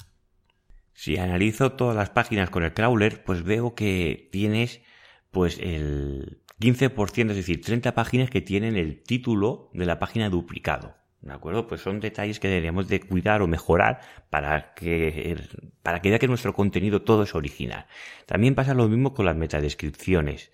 Si 0.95 1.17
analizo 1.17 1.73
todas 1.73 1.95
las 1.95 2.11
páginas 2.11 2.51
con 2.51 2.65
el 2.65 2.73
crawler, 2.73 3.23
pues 3.23 3.45
veo 3.45 3.75
que 3.75 4.29
tienes 4.33 4.81
pues 5.31 5.61
el 5.61 6.43
15%, 6.59 7.31
es 7.31 7.37
decir, 7.37 7.61
30 7.61 7.95
páginas 7.95 8.29
que 8.31 8.41
tienen 8.41 8.77
el 8.77 9.03
título 9.03 9.71
de 9.75 9.87
la 9.87 9.99
página 9.99 10.29
duplicado. 10.29 10.97
¿De 11.27 11.33
acuerdo? 11.33 11.67
Pues 11.67 11.81
son 11.81 11.99
detalles 11.99 12.39
que 12.39 12.47
deberíamos 12.47 12.87
de 12.87 13.01
cuidar 13.01 13.43
o 13.43 13.49
mejorar 13.49 14.01
para 14.31 14.75
que, 14.75 15.37
para 15.83 16.01
que 16.01 16.11
vea 16.11 16.21
que 16.21 16.29
nuestro 16.29 16.55
contenido 16.55 17.03
todo 17.03 17.25
es 17.25 17.35
original. 17.35 17.87
También 18.27 18.55
pasa 18.55 18.75
lo 18.75 18.89
mismo 18.89 19.13
con 19.13 19.27
las 19.27 19.35
metadescripciones. 19.37 20.53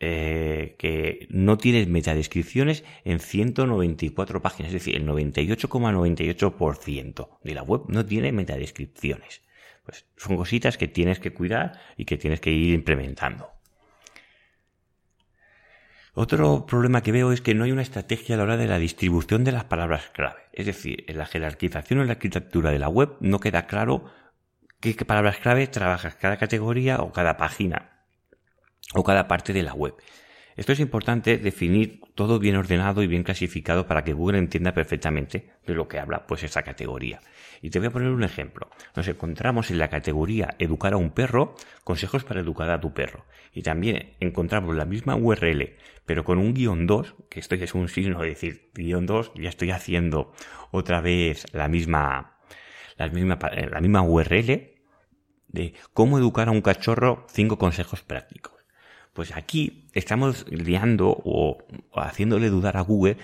Eh, 0.00 0.76
que 0.78 1.26
no 1.28 1.58
tienes 1.58 1.88
metadescripciones 1.88 2.84
en 3.04 3.18
194 3.18 4.40
páginas, 4.40 4.68
es 4.68 4.74
decir, 4.74 4.94
el 4.94 5.04
98,98% 5.06 7.40
de 7.42 7.54
la 7.54 7.64
web 7.64 7.82
no 7.88 8.06
tiene 8.06 8.30
metadescripciones. 8.30 9.42
Pues 9.84 10.06
son 10.16 10.36
cositas 10.36 10.78
que 10.78 10.86
tienes 10.86 11.18
que 11.18 11.34
cuidar 11.34 11.80
y 11.96 12.04
que 12.04 12.16
tienes 12.16 12.40
que 12.40 12.52
ir 12.52 12.74
implementando. 12.74 13.57
Otro 16.20 16.66
problema 16.66 17.00
que 17.00 17.12
veo 17.12 17.30
es 17.30 17.40
que 17.40 17.54
no 17.54 17.62
hay 17.62 17.70
una 17.70 17.82
estrategia 17.82 18.34
a 18.34 18.38
la 18.38 18.42
hora 18.42 18.56
de 18.56 18.66
la 18.66 18.80
distribución 18.80 19.44
de 19.44 19.52
las 19.52 19.62
palabras 19.62 20.10
clave. 20.12 20.40
Es 20.52 20.66
decir, 20.66 21.04
en 21.06 21.16
la 21.16 21.26
jerarquización 21.26 22.00
o 22.00 22.02
en 22.02 22.08
la 22.08 22.14
arquitectura 22.14 22.72
de 22.72 22.80
la 22.80 22.88
web 22.88 23.10
no 23.20 23.38
queda 23.38 23.68
claro 23.68 24.02
qué, 24.80 24.94
palabras 24.94 25.38
clave 25.38 25.68
trabajas 25.68 26.16
cada 26.16 26.36
categoría 26.36 26.96
o 27.02 27.12
cada 27.12 27.36
página 27.36 28.02
o 28.96 29.04
cada 29.04 29.28
parte 29.28 29.52
de 29.52 29.62
la 29.62 29.74
web. 29.74 29.94
Esto 30.58 30.72
es 30.72 30.80
importante 30.80 31.38
definir 31.38 32.00
todo 32.16 32.40
bien 32.40 32.56
ordenado 32.56 33.04
y 33.04 33.06
bien 33.06 33.22
clasificado 33.22 33.86
para 33.86 34.02
que 34.02 34.12
Google 34.12 34.38
entienda 34.38 34.74
perfectamente 34.74 35.52
de 35.64 35.74
lo 35.74 35.86
que 35.86 36.00
habla 36.00 36.26
pues 36.26 36.42
esa 36.42 36.64
categoría. 36.64 37.20
Y 37.62 37.70
te 37.70 37.78
voy 37.78 37.86
a 37.86 37.92
poner 37.92 38.08
un 38.08 38.24
ejemplo. 38.24 38.68
Nos 38.96 39.06
encontramos 39.06 39.70
en 39.70 39.78
la 39.78 39.86
categoría 39.86 40.56
educar 40.58 40.94
a 40.94 40.96
un 40.96 41.12
perro, 41.12 41.54
consejos 41.84 42.24
para 42.24 42.40
educar 42.40 42.70
a 42.70 42.80
tu 42.80 42.92
perro. 42.92 43.24
Y 43.54 43.62
también 43.62 44.16
encontramos 44.18 44.74
la 44.74 44.84
misma 44.84 45.14
URL, 45.14 45.76
pero 46.04 46.24
con 46.24 46.38
un 46.38 46.54
guion 46.54 46.88
2, 46.88 47.14
que 47.30 47.38
esto 47.38 47.54
es 47.54 47.74
un 47.76 47.88
signo 47.88 48.20
de 48.20 48.30
decir 48.30 48.72
guion 48.74 49.06
2, 49.06 49.34
ya 49.36 49.50
estoy 49.50 49.70
haciendo 49.70 50.32
otra 50.72 51.00
vez 51.00 51.46
la 51.52 51.68
misma, 51.68 52.36
la 52.96 53.08
misma, 53.10 53.38
la 53.70 53.80
misma 53.80 54.02
URL 54.02 54.72
de 55.46 55.74
cómo 55.92 56.18
educar 56.18 56.48
a 56.48 56.50
un 56.50 56.62
cachorro, 56.62 57.28
cinco 57.30 57.58
consejos 57.58 58.02
prácticos. 58.02 58.57
Pues 59.18 59.36
aquí 59.36 59.88
estamos 59.94 60.46
liando 60.48 61.08
o, 61.08 61.58
haciéndole 61.92 62.50
dudar 62.50 62.76
a 62.76 62.82
Google 62.82 63.16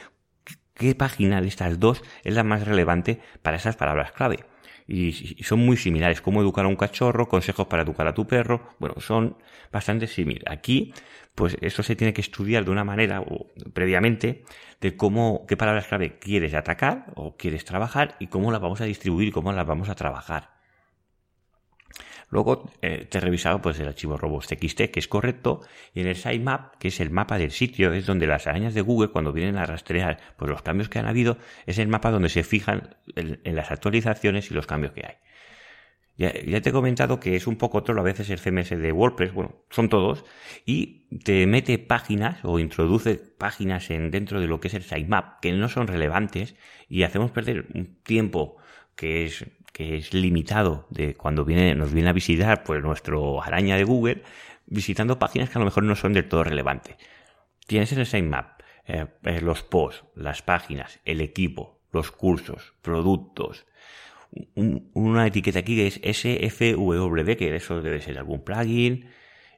qué 0.74 0.96
página 0.96 1.40
de 1.40 1.46
estas 1.46 1.78
dos 1.78 2.02
es 2.24 2.34
la 2.34 2.42
más 2.42 2.66
relevante 2.66 3.20
para 3.42 3.58
esas 3.58 3.76
palabras 3.76 4.10
clave. 4.10 4.44
Y, 4.88 5.12
son 5.44 5.60
muy 5.60 5.76
similares. 5.76 6.20
Cómo 6.20 6.40
educar 6.40 6.64
a 6.64 6.68
un 6.68 6.74
cachorro, 6.74 7.28
consejos 7.28 7.68
para 7.68 7.84
educar 7.84 8.08
a 8.08 8.12
tu 8.12 8.26
perro. 8.26 8.70
Bueno, 8.80 8.96
son 8.98 9.36
bastante 9.70 10.08
similares. 10.08 10.50
Aquí, 10.50 10.92
pues 11.36 11.56
eso 11.60 11.84
se 11.84 11.94
tiene 11.94 12.12
que 12.12 12.22
estudiar 12.22 12.64
de 12.64 12.72
una 12.72 12.82
manera 12.82 13.20
o, 13.20 13.46
previamente 13.72 14.42
de 14.80 14.96
cómo, 14.96 15.46
qué 15.46 15.56
palabras 15.56 15.86
clave 15.86 16.18
quieres 16.18 16.54
atacar 16.54 17.12
o 17.14 17.36
quieres 17.36 17.64
trabajar 17.64 18.16
y 18.18 18.26
cómo 18.26 18.50
las 18.50 18.60
vamos 18.60 18.80
a 18.80 18.84
distribuir 18.84 19.28
y 19.28 19.30
cómo 19.30 19.52
las 19.52 19.64
vamos 19.64 19.88
a 19.88 19.94
trabajar. 19.94 20.54
Luego 22.34 22.68
eh, 22.82 23.06
te 23.08 23.18
he 23.18 23.20
revisado 23.20 23.62
pues 23.62 23.78
el 23.78 23.86
archivo 23.86 24.16
robots.txt 24.16 24.90
que 24.90 24.98
es 24.98 25.06
correcto 25.06 25.60
y 25.94 26.00
en 26.00 26.08
el 26.08 26.16
sitemap, 26.16 26.74
que 26.78 26.88
es 26.88 26.98
el 26.98 27.10
mapa 27.10 27.38
del 27.38 27.52
sitio, 27.52 27.92
es 27.92 28.06
donde 28.06 28.26
las 28.26 28.48
arañas 28.48 28.74
de 28.74 28.80
Google 28.80 29.10
cuando 29.12 29.32
vienen 29.32 29.56
a 29.56 29.64
rastrear 29.66 30.18
pues 30.36 30.50
los 30.50 30.60
cambios 30.60 30.88
que 30.88 30.98
han 30.98 31.06
habido, 31.06 31.38
es 31.66 31.78
el 31.78 31.86
mapa 31.86 32.10
donde 32.10 32.28
se 32.28 32.42
fijan 32.42 32.96
en, 33.14 33.54
las 33.54 33.70
actualizaciones 33.70 34.50
y 34.50 34.54
los 34.54 34.66
cambios 34.66 34.92
que 34.94 35.06
hay. 35.06 35.14
Ya, 36.16 36.60
te 36.60 36.70
he 36.70 36.72
comentado 36.72 37.20
que 37.20 37.36
es 37.36 37.46
un 37.46 37.54
poco 37.54 37.78
otro 37.78 37.98
a 38.00 38.02
veces 38.02 38.28
el 38.30 38.40
CMS 38.40 38.70
de 38.70 38.90
WordPress, 38.90 39.32
bueno, 39.32 39.64
son 39.70 39.88
todos, 39.88 40.24
y 40.66 41.06
te 41.18 41.46
mete 41.46 41.78
páginas 41.78 42.40
o 42.42 42.58
introduce 42.58 43.14
páginas 43.14 43.90
en, 43.90 44.10
dentro 44.10 44.40
de 44.40 44.48
lo 44.48 44.58
que 44.58 44.66
es 44.66 44.74
el 44.74 44.82
sitemap 44.82 45.38
que 45.38 45.52
no 45.52 45.68
son 45.68 45.86
relevantes 45.86 46.56
y 46.88 47.04
hacemos 47.04 47.30
perder 47.30 47.66
un 47.74 47.94
tiempo 48.02 48.56
que 48.96 49.24
es 49.24 49.44
que 49.74 49.96
es 49.96 50.14
limitado 50.14 50.86
de 50.88 51.16
cuando 51.16 51.44
viene, 51.44 51.74
nos 51.74 51.92
viene 51.92 52.08
a 52.08 52.12
visitar 52.12 52.62
pues 52.62 52.80
nuestro 52.80 53.42
araña 53.42 53.76
de 53.76 53.82
Google, 53.82 54.22
visitando 54.66 55.18
páginas 55.18 55.50
que 55.50 55.58
a 55.58 55.60
lo 55.60 55.64
mejor 55.64 55.82
no 55.82 55.96
son 55.96 56.12
del 56.12 56.28
todo 56.28 56.44
relevantes. 56.44 56.96
Tienes 57.66 57.90
en 57.92 57.98
el 57.98 58.06
sitemap 58.06 58.60
eh, 58.86 59.06
eh, 59.24 59.40
los 59.40 59.64
posts, 59.64 60.04
las 60.14 60.42
páginas, 60.42 61.00
el 61.04 61.20
equipo, 61.20 61.80
los 61.90 62.12
cursos, 62.12 62.74
productos, 62.82 63.66
una 64.54 65.26
etiqueta 65.26 65.58
aquí 65.58 65.74
que 65.74 65.88
es 65.88 65.94
SFW, 65.94 67.36
que 67.36 67.56
eso 67.56 67.82
debe 67.82 68.00
ser 68.00 68.16
algún 68.18 68.44
plugin, 68.44 69.10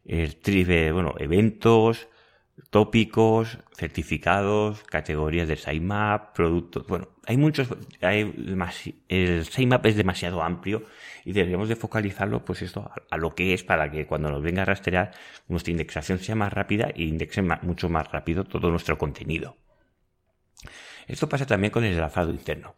el 0.06 0.36
tribe, 0.36 0.92
bueno, 0.92 1.14
eventos, 1.18 2.08
tópicos, 2.70 3.58
certificados, 3.76 4.82
categorías 4.84 5.48
de 5.48 5.56
sitemap, 5.56 6.34
productos. 6.34 6.86
Bueno, 6.86 7.08
hay 7.26 7.36
muchos. 7.36 7.68
Hay 8.00 8.34
el 9.08 9.44
sitemap 9.44 9.84
es 9.86 9.96
demasiado 9.96 10.42
amplio 10.42 10.84
y 11.24 11.32
deberíamos 11.32 11.68
de 11.68 11.76
focalizarlo, 11.76 12.44
pues 12.44 12.62
esto, 12.62 12.90
a, 13.10 13.16
lo 13.16 13.34
que 13.34 13.54
es 13.54 13.64
para 13.64 13.90
que 13.90 14.06
cuando 14.06 14.30
nos 14.30 14.42
venga 14.42 14.62
a 14.62 14.64
rastrear 14.64 15.12
nuestra 15.48 15.72
indexación 15.72 16.18
sea 16.18 16.34
más 16.34 16.52
rápida 16.52 16.90
e 16.94 17.04
indexe 17.04 17.42
mucho 17.42 17.88
más 17.88 18.10
rápido 18.10 18.44
todo 18.44 18.70
nuestro 18.70 18.98
contenido. 18.98 19.56
Esto 21.06 21.28
pasa 21.28 21.46
también 21.46 21.70
con 21.70 21.84
el 21.84 21.92
enlazado 21.92 22.30
interno. 22.30 22.74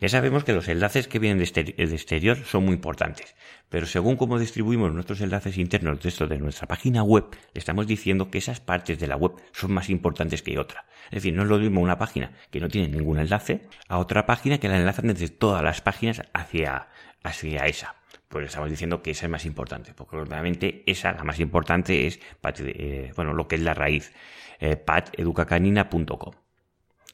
Ya 0.00 0.08
sabemos 0.08 0.44
que 0.44 0.52
los 0.52 0.68
enlaces 0.68 1.08
que 1.08 1.18
vienen 1.18 1.38
de 1.38 1.94
exterior 1.94 2.36
son 2.44 2.64
muy 2.64 2.74
importantes, 2.74 3.34
pero 3.68 3.86
según 3.86 4.16
cómo 4.16 4.38
distribuimos 4.38 4.92
nuestros 4.92 5.20
enlaces 5.20 5.58
internos 5.58 6.00
dentro 6.00 6.28
de 6.28 6.38
nuestra 6.38 6.68
página 6.68 7.02
web, 7.02 7.24
le 7.52 7.58
estamos 7.58 7.86
diciendo 7.86 8.30
que 8.30 8.38
esas 8.38 8.60
partes 8.60 8.98
de 8.98 9.06
la 9.06 9.16
web 9.16 9.32
son 9.52 9.72
más 9.72 9.90
importantes 9.90 10.42
que 10.42 10.58
otra. 10.58 10.84
Es 11.06 11.22
decir, 11.22 11.34
no 11.34 11.42
es 11.42 11.48
lo 11.48 11.58
mismo 11.58 11.80
una 11.80 11.98
página 11.98 12.32
que 12.50 12.60
no 12.60 12.68
tiene 12.68 12.88
ningún 12.88 13.18
enlace 13.18 13.66
a 13.88 13.98
otra 13.98 14.26
página 14.26 14.58
que 14.58 14.68
la 14.68 14.78
enlazan 14.78 15.08
desde 15.08 15.28
todas 15.28 15.62
las 15.62 15.80
páginas 15.80 16.22
hacia, 16.32 16.88
hacia 17.22 17.66
esa 17.66 17.96
pues 18.28 18.46
estamos 18.46 18.70
diciendo 18.70 19.02
que 19.02 19.10
esa 19.10 19.26
es 19.26 19.30
más 19.30 19.44
importante, 19.44 19.92
porque 19.94 20.16
obviamente 20.16 20.84
esa, 20.86 21.12
la 21.12 21.22
más 21.22 21.38
importante 21.38 22.06
es, 22.06 22.18
eh, 22.60 23.12
bueno, 23.14 23.34
lo 23.34 23.46
que 23.46 23.56
es 23.56 23.60
la 23.60 23.74
raíz, 23.74 24.10
eh, 24.58 24.76
pateducacanina.com 24.76 26.41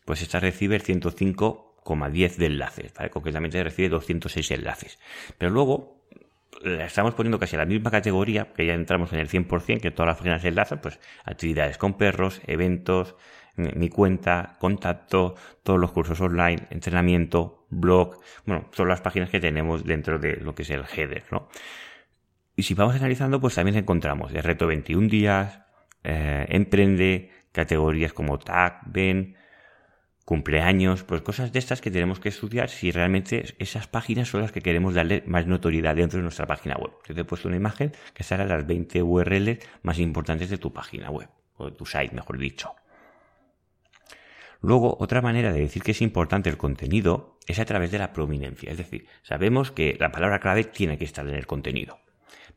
pues 0.08 0.22
esta 0.22 0.40
recibe 0.40 0.74
el 0.74 0.82
105,10 0.82 2.36
de 2.36 2.46
enlaces, 2.46 2.94
¿vale? 2.94 3.10
concretamente 3.10 3.62
recibe 3.62 3.90
206 3.90 4.52
enlaces. 4.52 4.98
Pero 5.36 5.50
luego 5.50 6.00
la 6.62 6.86
estamos 6.86 7.12
poniendo 7.12 7.38
casi 7.38 7.56
a 7.56 7.58
la 7.58 7.66
misma 7.66 7.90
categoría, 7.90 8.54
que 8.54 8.64
ya 8.64 8.72
entramos 8.72 9.12
en 9.12 9.18
el 9.18 9.28
100%, 9.28 9.82
que 9.82 9.90
todas 9.90 10.06
las 10.06 10.16
páginas 10.16 10.42
enlazan, 10.46 10.80
pues 10.80 10.98
actividades 11.26 11.76
con 11.76 11.98
perros, 11.98 12.40
eventos, 12.46 13.16
mi 13.56 13.90
cuenta, 13.90 14.56
contacto, 14.58 15.34
todos 15.62 15.78
los 15.78 15.92
cursos 15.92 16.18
online, 16.22 16.68
entrenamiento, 16.70 17.66
blog, 17.68 18.18
bueno, 18.46 18.70
son 18.72 18.88
las 18.88 19.02
páginas 19.02 19.28
que 19.28 19.40
tenemos 19.40 19.84
dentro 19.84 20.18
de 20.18 20.36
lo 20.36 20.54
que 20.54 20.62
es 20.62 20.70
el 20.70 20.84
header, 20.90 21.24
¿no? 21.30 21.50
Y 22.56 22.62
si 22.62 22.72
vamos 22.72 22.94
analizando, 22.94 23.42
pues 23.42 23.56
también 23.56 23.76
encontramos 23.76 24.32
el 24.32 24.42
reto 24.42 24.66
21 24.66 25.06
días, 25.06 25.60
eh, 26.02 26.46
emprende, 26.48 27.30
categorías 27.52 28.14
como 28.14 28.38
tag, 28.38 28.80
ven, 28.86 29.36
cumpleaños, 30.28 31.04
pues 31.04 31.22
cosas 31.22 31.54
de 31.54 31.58
estas 31.58 31.80
que 31.80 31.90
tenemos 31.90 32.20
que 32.20 32.28
estudiar 32.28 32.68
si 32.68 32.90
realmente 32.90 33.54
esas 33.58 33.86
páginas 33.86 34.28
son 34.28 34.42
las 34.42 34.52
que 34.52 34.60
queremos 34.60 34.92
darle 34.92 35.22
más 35.24 35.46
notoriedad 35.46 35.96
dentro 35.96 36.18
de 36.18 36.22
nuestra 36.22 36.46
página 36.46 36.76
web. 36.76 36.90
Yo 37.08 37.14
te 37.14 37.22
he 37.22 37.24
puesto 37.24 37.48
una 37.48 37.56
imagen 37.56 37.92
que 38.12 38.24
será 38.24 38.44
las 38.44 38.66
20 38.66 39.02
URLs 39.02 39.58
más 39.80 39.98
importantes 39.98 40.50
de 40.50 40.58
tu 40.58 40.70
página 40.70 41.08
web, 41.10 41.30
o 41.56 41.70
de 41.70 41.72
tu 41.74 41.86
site, 41.86 42.14
mejor 42.14 42.36
dicho. 42.36 42.74
Luego, 44.60 44.98
otra 45.00 45.22
manera 45.22 45.50
de 45.50 45.60
decir 45.60 45.82
que 45.82 45.92
es 45.92 46.02
importante 46.02 46.50
el 46.50 46.58
contenido 46.58 47.38
es 47.46 47.58
a 47.58 47.64
través 47.64 47.90
de 47.90 47.98
la 47.98 48.12
prominencia. 48.12 48.70
Es 48.70 48.76
decir, 48.76 49.06
sabemos 49.22 49.70
que 49.70 49.96
la 49.98 50.12
palabra 50.12 50.40
clave 50.40 50.64
tiene 50.64 50.98
que 50.98 51.06
estar 51.06 51.26
en 51.26 51.36
el 51.36 51.46
contenido 51.46 52.00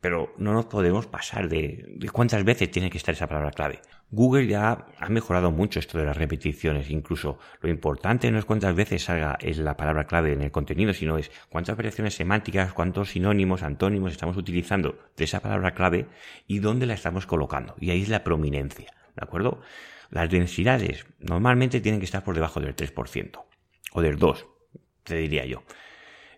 pero 0.00 0.34
no 0.38 0.52
nos 0.52 0.66
podemos 0.66 1.06
pasar 1.06 1.48
de, 1.48 1.98
cuántas 2.12 2.44
veces 2.44 2.70
tiene 2.70 2.90
que 2.90 2.98
estar 2.98 3.14
esa 3.14 3.26
palabra 3.26 3.50
clave. 3.50 3.80
Google 4.10 4.46
ya 4.46 4.86
ha 4.98 5.08
mejorado 5.08 5.50
mucho 5.50 5.78
esto 5.78 5.98
de 5.98 6.04
las 6.04 6.16
repeticiones, 6.16 6.90
incluso 6.90 7.38
lo 7.60 7.70
importante 7.70 8.30
no 8.30 8.38
es 8.38 8.44
cuántas 8.44 8.74
veces 8.74 9.04
salga 9.04 9.38
es 9.40 9.58
la 9.58 9.76
palabra 9.76 10.06
clave 10.06 10.32
en 10.32 10.42
el 10.42 10.50
contenido, 10.50 10.92
sino 10.92 11.16
es 11.16 11.30
cuántas 11.48 11.76
variaciones 11.76 12.14
semánticas, 12.14 12.72
cuántos 12.72 13.10
sinónimos, 13.10 13.62
antónimos 13.62 14.12
estamos 14.12 14.36
utilizando 14.36 14.98
de 15.16 15.24
esa 15.24 15.40
palabra 15.40 15.72
clave 15.72 16.06
y 16.46 16.58
dónde 16.58 16.86
la 16.86 16.94
estamos 16.94 17.26
colocando. 17.26 17.74
Y 17.80 17.90
ahí 17.90 18.02
es 18.02 18.08
la 18.08 18.22
prominencia, 18.22 18.92
¿de 19.16 19.22
acuerdo? 19.22 19.62
Las 20.10 20.28
densidades 20.28 21.06
normalmente 21.20 21.80
tienen 21.80 22.00
que 22.00 22.04
estar 22.04 22.22
por 22.22 22.34
debajo 22.34 22.60
del 22.60 22.76
3% 22.76 23.44
o 23.92 24.02
del 24.02 24.18
2, 24.18 24.46
te 25.04 25.16
diría 25.16 25.46
yo. 25.46 25.62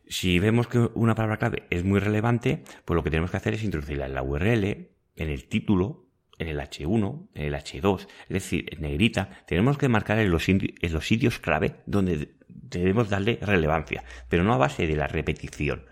Si 0.06 0.38
vemos 0.38 0.68
que 0.68 0.90
una 0.94 1.14
palabra 1.14 1.38
clave 1.38 1.66
es 1.70 1.84
muy 1.84 2.00
relevante, 2.00 2.62
pues 2.84 2.94
lo 2.94 3.02
que 3.02 3.11
tenemos 3.11 3.30
que 3.30 3.38
hacer 3.38 3.54
es 3.54 3.64
introducirla 3.64 4.06
en 4.06 4.14
la 4.14 4.23
URL, 4.23 4.90
en 5.16 5.30
el 5.30 5.49
título 5.49 6.04
en 6.38 6.49
el 6.49 6.58
H1, 6.58 7.28
en 7.34 7.42
el 7.42 7.54
H2, 7.54 8.06
es 8.23 8.28
decir, 8.28 8.66
en 8.73 8.80
negrita, 8.82 9.30
tenemos 9.46 9.78
que 9.78 9.88
marcar 9.88 10.18
en 10.18 10.30
los, 10.30 10.44
sitios 10.44 11.38
clave 11.38 11.76
donde 11.87 12.34
debemos 12.49 13.08
darle 13.08 13.38
relevancia, 13.40 14.04
pero 14.28 14.44
no 14.44 14.52
a 14.54 14.58
base 14.58 14.87
de 14.87 14.96
la 14.96 15.06
repetición. 15.06 15.87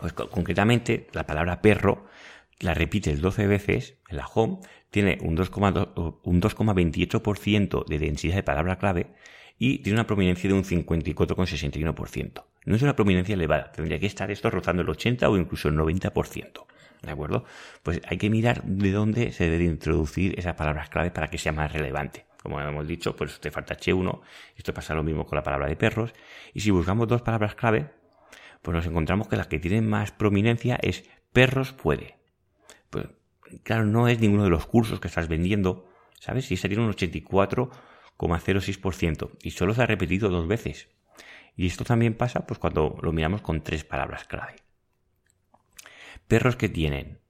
Pues, 0.00 0.12
concretamente, 0.12 1.06
la 1.12 1.24
palabra 1.26 1.62
perro 1.62 2.06
la 2.60 2.74
repites 2.74 3.20
12 3.20 3.46
veces 3.46 3.98
en 4.08 4.16
la 4.16 4.26
home, 4.26 4.58
tiene 4.90 5.18
un 5.20 5.36
2,28% 5.36 7.84
de 7.84 7.98
densidad 7.98 8.36
de 8.36 8.42
palabra 8.42 8.78
clave 8.78 9.12
y 9.58 9.78
tiene 9.78 9.98
una 9.98 10.06
prominencia 10.06 10.48
de 10.48 10.54
un 10.54 10.64
54,61%. 10.64 12.44
No 12.64 12.76
es 12.76 12.82
una 12.82 12.96
prominencia 12.96 13.34
elevada, 13.34 13.70
tendría 13.72 13.98
que 13.98 14.06
estar 14.06 14.30
esto 14.30 14.48
rozando 14.50 14.82
el 14.82 14.88
80 14.88 15.28
o 15.28 15.36
incluso 15.36 15.68
el 15.68 15.76
90%. 15.76 16.64
¿De 17.02 17.10
acuerdo? 17.10 17.44
Pues 17.82 18.00
hay 18.06 18.16
que 18.16 18.30
mirar 18.30 18.62
de 18.64 18.90
dónde 18.90 19.32
se 19.32 19.50
debe 19.50 19.64
introducir 19.64 20.38
esas 20.38 20.54
palabras 20.54 20.88
clave 20.88 21.10
para 21.10 21.28
que 21.28 21.36
sea 21.36 21.52
más 21.52 21.70
relevante. 21.72 22.24
Como 22.42 22.58
hemos 22.60 22.86
dicho, 22.86 23.14
pues 23.16 23.40
te 23.40 23.50
falta 23.50 23.76
H1, 23.76 24.20
esto 24.56 24.72
pasa 24.74 24.94
lo 24.94 25.02
mismo 25.02 25.26
con 25.26 25.36
la 25.36 25.42
palabra 25.42 25.66
de 25.66 25.76
perros, 25.76 26.12
y 26.52 26.60
si 26.60 26.70
buscamos 26.70 27.08
dos 27.08 27.22
palabras 27.22 27.54
clave, 27.54 27.90
pues 28.60 28.74
nos 28.74 28.84
encontramos 28.86 29.28
que 29.28 29.36
la 29.36 29.44
que 29.44 29.58
tiene 29.58 29.80
más 29.80 30.12
prominencia 30.12 30.78
es 30.82 31.04
perros 31.32 31.72
puede. 31.72 32.18
Pues 32.90 33.06
claro, 33.62 33.86
no 33.86 34.08
es 34.08 34.20
ninguno 34.20 34.44
de 34.44 34.50
los 34.50 34.66
cursos 34.66 35.00
que 35.00 35.08
estás 35.08 35.28
vendiendo, 35.28 35.88
¿sabes? 36.20 36.44
Si 36.46 36.56
tiene 36.56 36.84
un 36.84 36.92
84,06% 36.92 39.30
y 39.42 39.50
solo 39.50 39.74
se 39.74 39.82
ha 39.82 39.86
repetido 39.86 40.28
dos 40.28 40.46
veces. 40.46 40.88
Y 41.56 41.66
esto 41.66 41.84
también 41.84 42.14
pasa 42.14 42.46
pues 42.46 42.58
cuando 42.58 42.98
lo 43.02 43.12
miramos 43.12 43.42
con 43.42 43.62
tres 43.62 43.84
palabras 43.84 44.24
clave. 44.24 44.56
Perros 46.26 46.56
que 46.56 46.68
tienen 46.68 47.20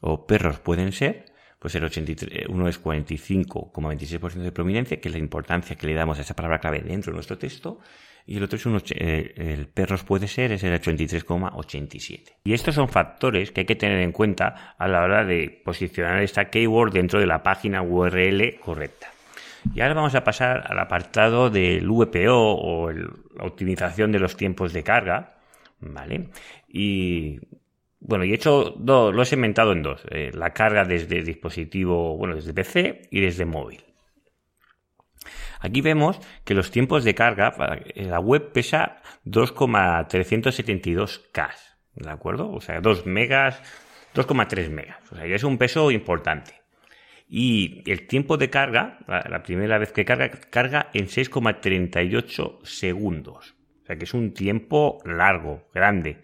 o 0.00 0.26
perros 0.26 0.58
pueden 0.58 0.92
ser, 0.92 1.26
pues 1.58 1.74
el 1.76 1.84
83, 1.84 2.48
uno 2.48 2.68
es 2.68 2.82
45,26% 2.82 4.42
de 4.42 4.52
prominencia, 4.52 5.00
que 5.00 5.08
es 5.08 5.14
la 5.14 5.18
importancia 5.18 5.76
que 5.76 5.86
le 5.86 5.94
damos 5.94 6.18
a 6.18 6.22
esa 6.22 6.36
palabra 6.36 6.58
clave 6.58 6.80
dentro 6.80 7.10
de 7.10 7.14
nuestro 7.14 7.38
texto, 7.38 7.80
y 8.26 8.36
el 8.36 8.42
otro 8.42 8.56
es 8.56 8.66
un, 8.66 8.82
eh, 8.90 9.34
el 9.36 9.68
perros 9.68 10.04
puede 10.04 10.28
ser, 10.28 10.52
es 10.52 10.62
el 10.64 10.78
83,87. 10.78 12.36
Y 12.44 12.52
estos 12.52 12.74
son 12.74 12.88
factores 12.88 13.50
que 13.50 13.60
hay 13.60 13.66
que 13.66 13.76
tener 13.76 14.00
en 14.00 14.12
cuenta 14.12 14.74
a 14.78 14.88
la 14.88 15.02
hora 15.02 15.24
de 15.24 15.62
posicionar 15.64 16.22
esta 16.22 16.50
keyword 16.50 16.92
dentro 16.92 17.20
de 17.20 17.26
la 17.26 17.42
página 17.42 17.82
URL 17.82 18.58
correcta. 18.60 19.13
Y 19.72 19.80
ahora 19.80 19.94
vamos 19.94 20.14
a 20.14 20.24
pasar 20.24 20.70
al 20.70 20.78
apartado 20.78 21.48
del 21.50 21.88
VPO 21.88 22.34
o 22.34 22.92
la 22.92 23.44
optimización 23.44 24.12
de 24.12 24.18
los 24.18 24.36
tiempos 24.36 24.72
de 24.72 24.82
carga, 24.82 25.38
¿vale? 25.80 26.28
Y 26.68 27.40
bueno, 28.00 28.24
y 28.24 28.32
he 28.32 28.34
hecho 28.34 28.74
dos, 28.76 29.14
lo 29.14 29.22
he 29.22 29.26
segmentado 29.26 29.72
en 29.72 29.82
dos, 29.82 30.04
eh, 30.10 30.30
la 30.34 30.50
carga 30.50 30.84
desde 30.84 31.22
dispositivo, 31.22 32.18
bueno, 32.18 32.34
desde 32.34 32.52
PC 32.52 33.08
y 33.10 33.20
desde 33.20 33.46
móvil. 33.46 33.82
Aquí 35.60 35.80
vemos 35.80 36.20
que 36.44 36.52
los 36.52 36.70
tiempos 36.70 37.04
de 37.04 37.14
carga, 37.14 37.54
la 37.94 38.20
web 38.20 38.52
pesa 38.52 39.00
2,372K, 39.24 41.50
¿de 41.94 42.10
acuerdo? 42.10 42.52
O 42.52 42.60
sea, 42.60 42.82
2 42.82 43.06
megas, 43.06 43.62
2,3 44.14 44.68
megas. 44.68 44.98
O 45.10 45.16
sea, 45.16 45.26
ya 45.26 45.36
es 45.36 45.44
un 45.44 45.56
peso 45.56 45.90
importante. 45.90 46.63
Y 47.36 47.82
el 47.90 48.06
tiempo 48.06 48.36
de 48.36 48.48
carga, 48.48 49.00
la 49.08 49.42
primera 49.42 49.76
vez 49.76 49.90
que 49.90 50.04
carga, 50.04 50.30
carga 50.30 50.90
en 50.94 51.06
6,38 51.06 52.64
segundos. 52.64 53.56
O 53.82 53.86
sea, 53.86 53.96
que 53.96 54.04
es 54.04 54.14
un 54.14 54.34
tiempo 54.34 54.98
largo, 55.04 55.68
grande. 55.74 56.22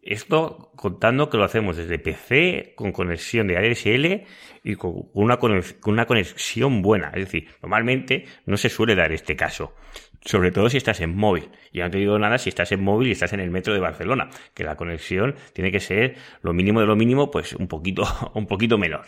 Esto 0.00 0.72
contando 0.74 1.28
que 1.28 1.36
lo 1.36 1.44
hacemos 1.44 1.76
desde 1.76 1.98
PC 1.98 2.72
con 2.76 2.92
conexión 2.92 3.46
de 3.46 3.58
ADSL 3.58 4.26
y 4.64 4.76
con 4.76 5.10
una, 5.12 5.36
conexión 5.36 6.80
buena. 6.80 7.08
Es 7.08 7.26
decir, 7.26 7.50
normalmente 7.60 8.24
no 8.46 8.56
se 8.56 8.70
suele 8.70 8.94
dar 8.94 9.12
este 9.12 9.36
caso. 9.36 9.74
Sobre 10.22 10.50
todo 10.50 10.70
si 10.70 10.78
estás 10.78 11.02
en 11.02 11.14
móvil. 11.14 11.50
Y 11.72 11.80
no 11.80 11.90
te 11.90 11.98
digo 11.98 12.18
nada 12.18 12.38
si 12.38 12.48
estás 12.48 12.72
en 12.72 12.82
móvil 12.82 13.08
y 13.08 13.12
estás 13.12 13.34
en 13.34 13.40
el 13.40 13.50
metro 13.50 13.74
de 13.74 13.80
Barcelona, 13.80 14.30
que 14.54 14.64
la 14.64 14.76
conexión 14.76 15.34
tiene 15.52 15.70
que 15.70 15.80
ser 15.80 16.16
lo 16.40 16.54
mínimo 16.54 16.80
de 16.80 16.86
lo 16.86 16.96
mínimo, 16.96 17.30
pues 17.30 17.52
un 17.52 17.68
poquito, 17.68 18.04
un 18.34 18.46
poquito 18.46 18.78
menor. 18.78 19.04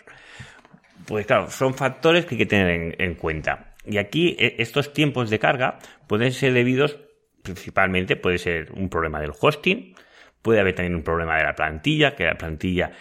Pues 1.07 1.27
claro, 1.27 1.51
son 1.51 1.75
factores 1.75 2.27
que 2.27 2.35
hay 2.35 2.39
que 2.39 2.47
tener 2.47 3.01
en 3.01 3.15
cuenta. 3.15 3.75
Y 3.85 3.99
aquí 3.99 4.37
e, 4.39 4.57
estos 4.59 4.93
tiempos 4.93 5.31
de 5.31 5.39
carga 5.39 5.79
pueden 6.07 6.33
ser 6.33 6.53
debidos 6.53 6.99
principalmente, 7.43 8.17
puede 8.17 8.39
ser 8.39 8.71
un 8.73 8.91
problema 8.91 9.21
del 9.21 9.33
hosting, 9.39 9.95
Puede 10.43 10.61
haber 10.61 10.75
también 10.75 10.95
un 10.95 11.03
problema 11.03 11.37
de 11.37 11.45
la 11.45 11.55
plantilla, 11.55 12.15
que 12.17 12.25
la 12.25 12.35
plantilla 12.35 12.93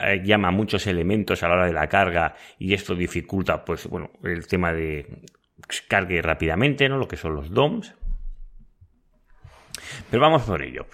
eh, 0.00 0.20
llama 0.24 0.50
muchos 0.50 0.86
elementos 0.86 1.42
a 1.42 1.48
la 1.48 1.54
hora 1.54 1.66
de 1.66 1.72
la 1.72 1.86
carga 1.86 2.34
y 2.58 2.74
esto 2.74 2.94
dificulta, 2.94 3.64
pues, 3.64 3.86
bueno, 3.86 4.10
el 4.24 4.46
tema 4.48 4.72
de 4.72 5.06
cargue 5.86 6.20
rápidamente, 6.22 6.88
¿no? 6.88 6.98
Lo 6.98 7.06
que 7.06 7.16
son 7.16 7.34
los 7.34 7.50
DOMs. 7.50 7.94
Pero 10.10 10.22
vamos 10.22 10.42
por 10.42 10.62
ello. 10.62 10.86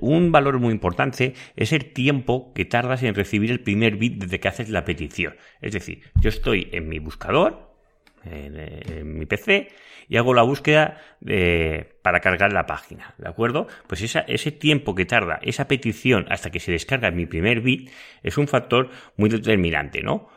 un 0.00 0.32
valor 0.32 0.58
muy 0.58 0.72
importante 0.72 1.34
es 1.56 1.72
el 1.72 1.92
tiempo 1.92 2.52
que 2.54 2.64
tardas 2.64 3.02
en 3.02 3.14
recibir 3.14 3.50
el 3.50 3.60
primer 3.60 3.96
bit 3.96 4.24
desde 4.24 4.40
que 4.40 4.48
haces 4.48 4.68
la 4.68 4.84
petición. 4.84 5.36
Es 5.60 5.72
decir, 5.72 6.02
yo 6.20 6.28
estoy 6.28 6.68
en 6.72 6.88
mi 6.88 6.98
buscador, 6.98 7.70
en, 8.24 9.18
mi 9.18 9.26
PC 9.26 9.68
y 10.08 10.16
hago 10.16 10.34
la 10.34 10.42
búsqueda 10.42 11.00
para 12.02 12.20
cargar 12.20 12.52
la 12.52 12.66
página, 12.66 13.14
¿de 13.18 13.28
acuerdo? 13.28 13.68
Pues 13.86 14.02
ese 14.02 14.52
tiempo 14.52 14.94
que 14.94 15.06
tarda 15.06 15.38
esa 15.42 15.68
petición 15.68 16.26
hasta 16.30 16.50
que 16.50 16.60
se 16.60 16.72
descarga 16.72 17.10
mi 17.10 17.26
primer 17.26 17.60
bit 17.60 17.90
es 18.22 18.36
un 18.36 18.48
factor 18.48 18.90
muy 19.16 19.30
determinante, 19.30 20.02
¿no? 20.02 20.28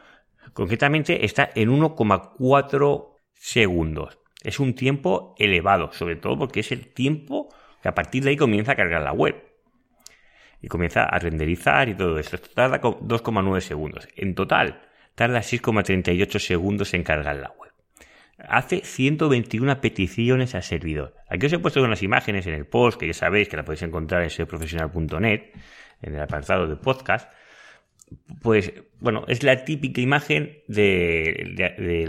Concretamente 0.54 1.26
está 1.26 1.50
en 1.56 1.72
1,4 1.72 3.14
segundos. 3.34 4.20
Es 4.44 4.60
un 4.60 4.76
tiempo 4.76 5.36
elevado, 5.40 5.92
sobre 5.94 6.18
todo 6.18 6.38
porque 6.38 6.60
es 6.60 6.72
el 6.72 6.94
tiempo 6.94 7.50
que 7.84 7.90
a 7.90 7.94
partir 7.94 8.24
de 8.24 8.32
ahí 8.32 8.38
comienza 8.38 8.72
a 8.72 8.76
cargar 8.76 9.04
la 9.04 9.14
web. 9.14 9.36
Y 10.60 10.68
comienza 10.70 11.04
a 11.04 11.20
renderizar 11.20 11.90
y 11.90 11.94
todo 11.94 12.18
esto. 12.18 12.38
Esto 12.38 12.50
tarda 12.56 12.82
2,9 12.82 13.60
segundos. 13.60 14.08
En 14.16 14.34
total, 14.34 14.82
tarda 15.14 15.40
6,38 15.40 16.40
segundos 16.40 16.96
en 16.96 17.04
cargar 17.04 17.36
la 17.36 17.50
web 17.50 17.64
hace 18.48 18.82
121 18.84 19.82
peticiones 19.82 20.56
al 20.56 20.64
servidor. 20.64 21.16
Aquí 21.30 21.46
os 21.46 21.54
he 21.54 21.60
puesto 21.60 21.82
unas 21.82 22.04
imágenes 22.04 22.48
en 22.48 22.54
el 22.54 22.66
post, 22.66 23.00
que 23.00 23.08
ya 23.08 23.14
sabéis 23.14 23.50
que 23.50 23.58
la 23.58 23.64
podéis 23.64 23.84
encontrar 23.84 24.24
en 24.24 24.30
seoprofesional.net, 24.30 25.54
en 26.02 26.16
el 26.16 26.22
apartado 26.22 26.68
de 26.68 26.76
podcast. 26.76 27.32
Pues, 28.42 28.74
bueno, 29.00 29.24
es 29.28 29.44
la 29.44 29.64
típica 29.64 30.02
imagen 30.02 30.60
de, 30.68 32.06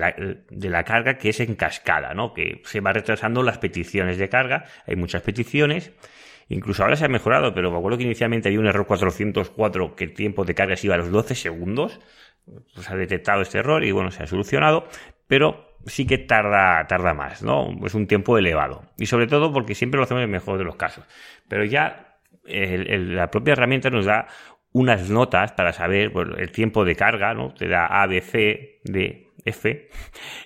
la, 0.51 0.85
carga 0.85 1.19
que 1.19 1.31
es 1.31 1.41
en 1.41 1.55
cascada, 1.55 2.15
¿no? 2.15 2.35
Que 2.35 2.63
se 2.65 2.81
va 2.81 2.93
retrasando 2.93 3.43
las 3.43 3.59
peticiones 3.59 4.19
de 4.19 4.29
carga. 4.29 4.65
Hay 4.87 4.97
muchas 4.97 5.23
peticiones. 5.23 5.93
Incluso 6.49 6.83
ahora 6.83 6.97
se 6.97 7.07
ha 7.07 7.09
mejorado, 7.09 7.55
pero 7.55 7.71
me 7.71 7.79
acuerdo 7.79 7.99
que 7.99 8.05
inicialmente 8.05 8.49
había 8.49 8.61
un 8.61 8.67
error 8.67 8.87
404 8.87 9.97
que 9.97 10.05
el 10.05 10.13
tiempo 10.13 10.45
de 10.45 10.55
carga 10.55 10.77
se 10.77 10.87
iba 10.87 10.95
a 10.95 10.99
los 10.99 11.11
12 11.11 11.35
segundos. 11.35 12.01
Pues 12.75 12.91
ha 12.91 12.97
detectado 12.97 13.41
este 13.41 13.59
error 13.59 13.85
y 13.85 13.93
bueno, 13.93 14.11
se 14.11 14.23
ha 14.23 14.27
solucionado. 14.27 14.87
Pero 15.27 15.79
sí 15.87 16.07
que 16.07 16.19
tarda, 16.19 16.87
tarda 16.87 17.15
más, 17.15 17.43
¿no? 17.43 17.75
Es 17.85 17.95
un 17.95 18.07
tiempo 18.07 18.37
elevado. 18.37 18.83
Y 18.99 19.07
sobre 19.07 19.27
todo 19.27 19.53
porque 19.53 19.75
siempre 19.75 19.99
lo 19.99 20.05
hacemos 20.05 20.21
en 20.21 20.29
el 20.29 20.33
mejor 20.33 20.59
de 20.59 20.65
los 20.65 20.77
casos. 20.77 21.05
Pero 21.49 21.65
ya 21.65 22.15
la 22.47 23.31
propia 23.31 23.53
herramienta 23.53 23.91
nos 23.91 24.05
da 24.05 24.27
unas 24.75 25.09
notas 25.09 25.53
para 25.53 25.73
saber 25.73 26.13
el 26.37 26.51
tiempo 26.51 26.85
de 26.85 26.97
carga, 26.97 27.33
¿no? 27.33 27.55
Te 27.55 27.69
da 27.69 27.87
A, 27.87 28.07
B, 28.07 28.21
C, 28.21 28.81
D, 28.83 29.29
F 29.45 29.89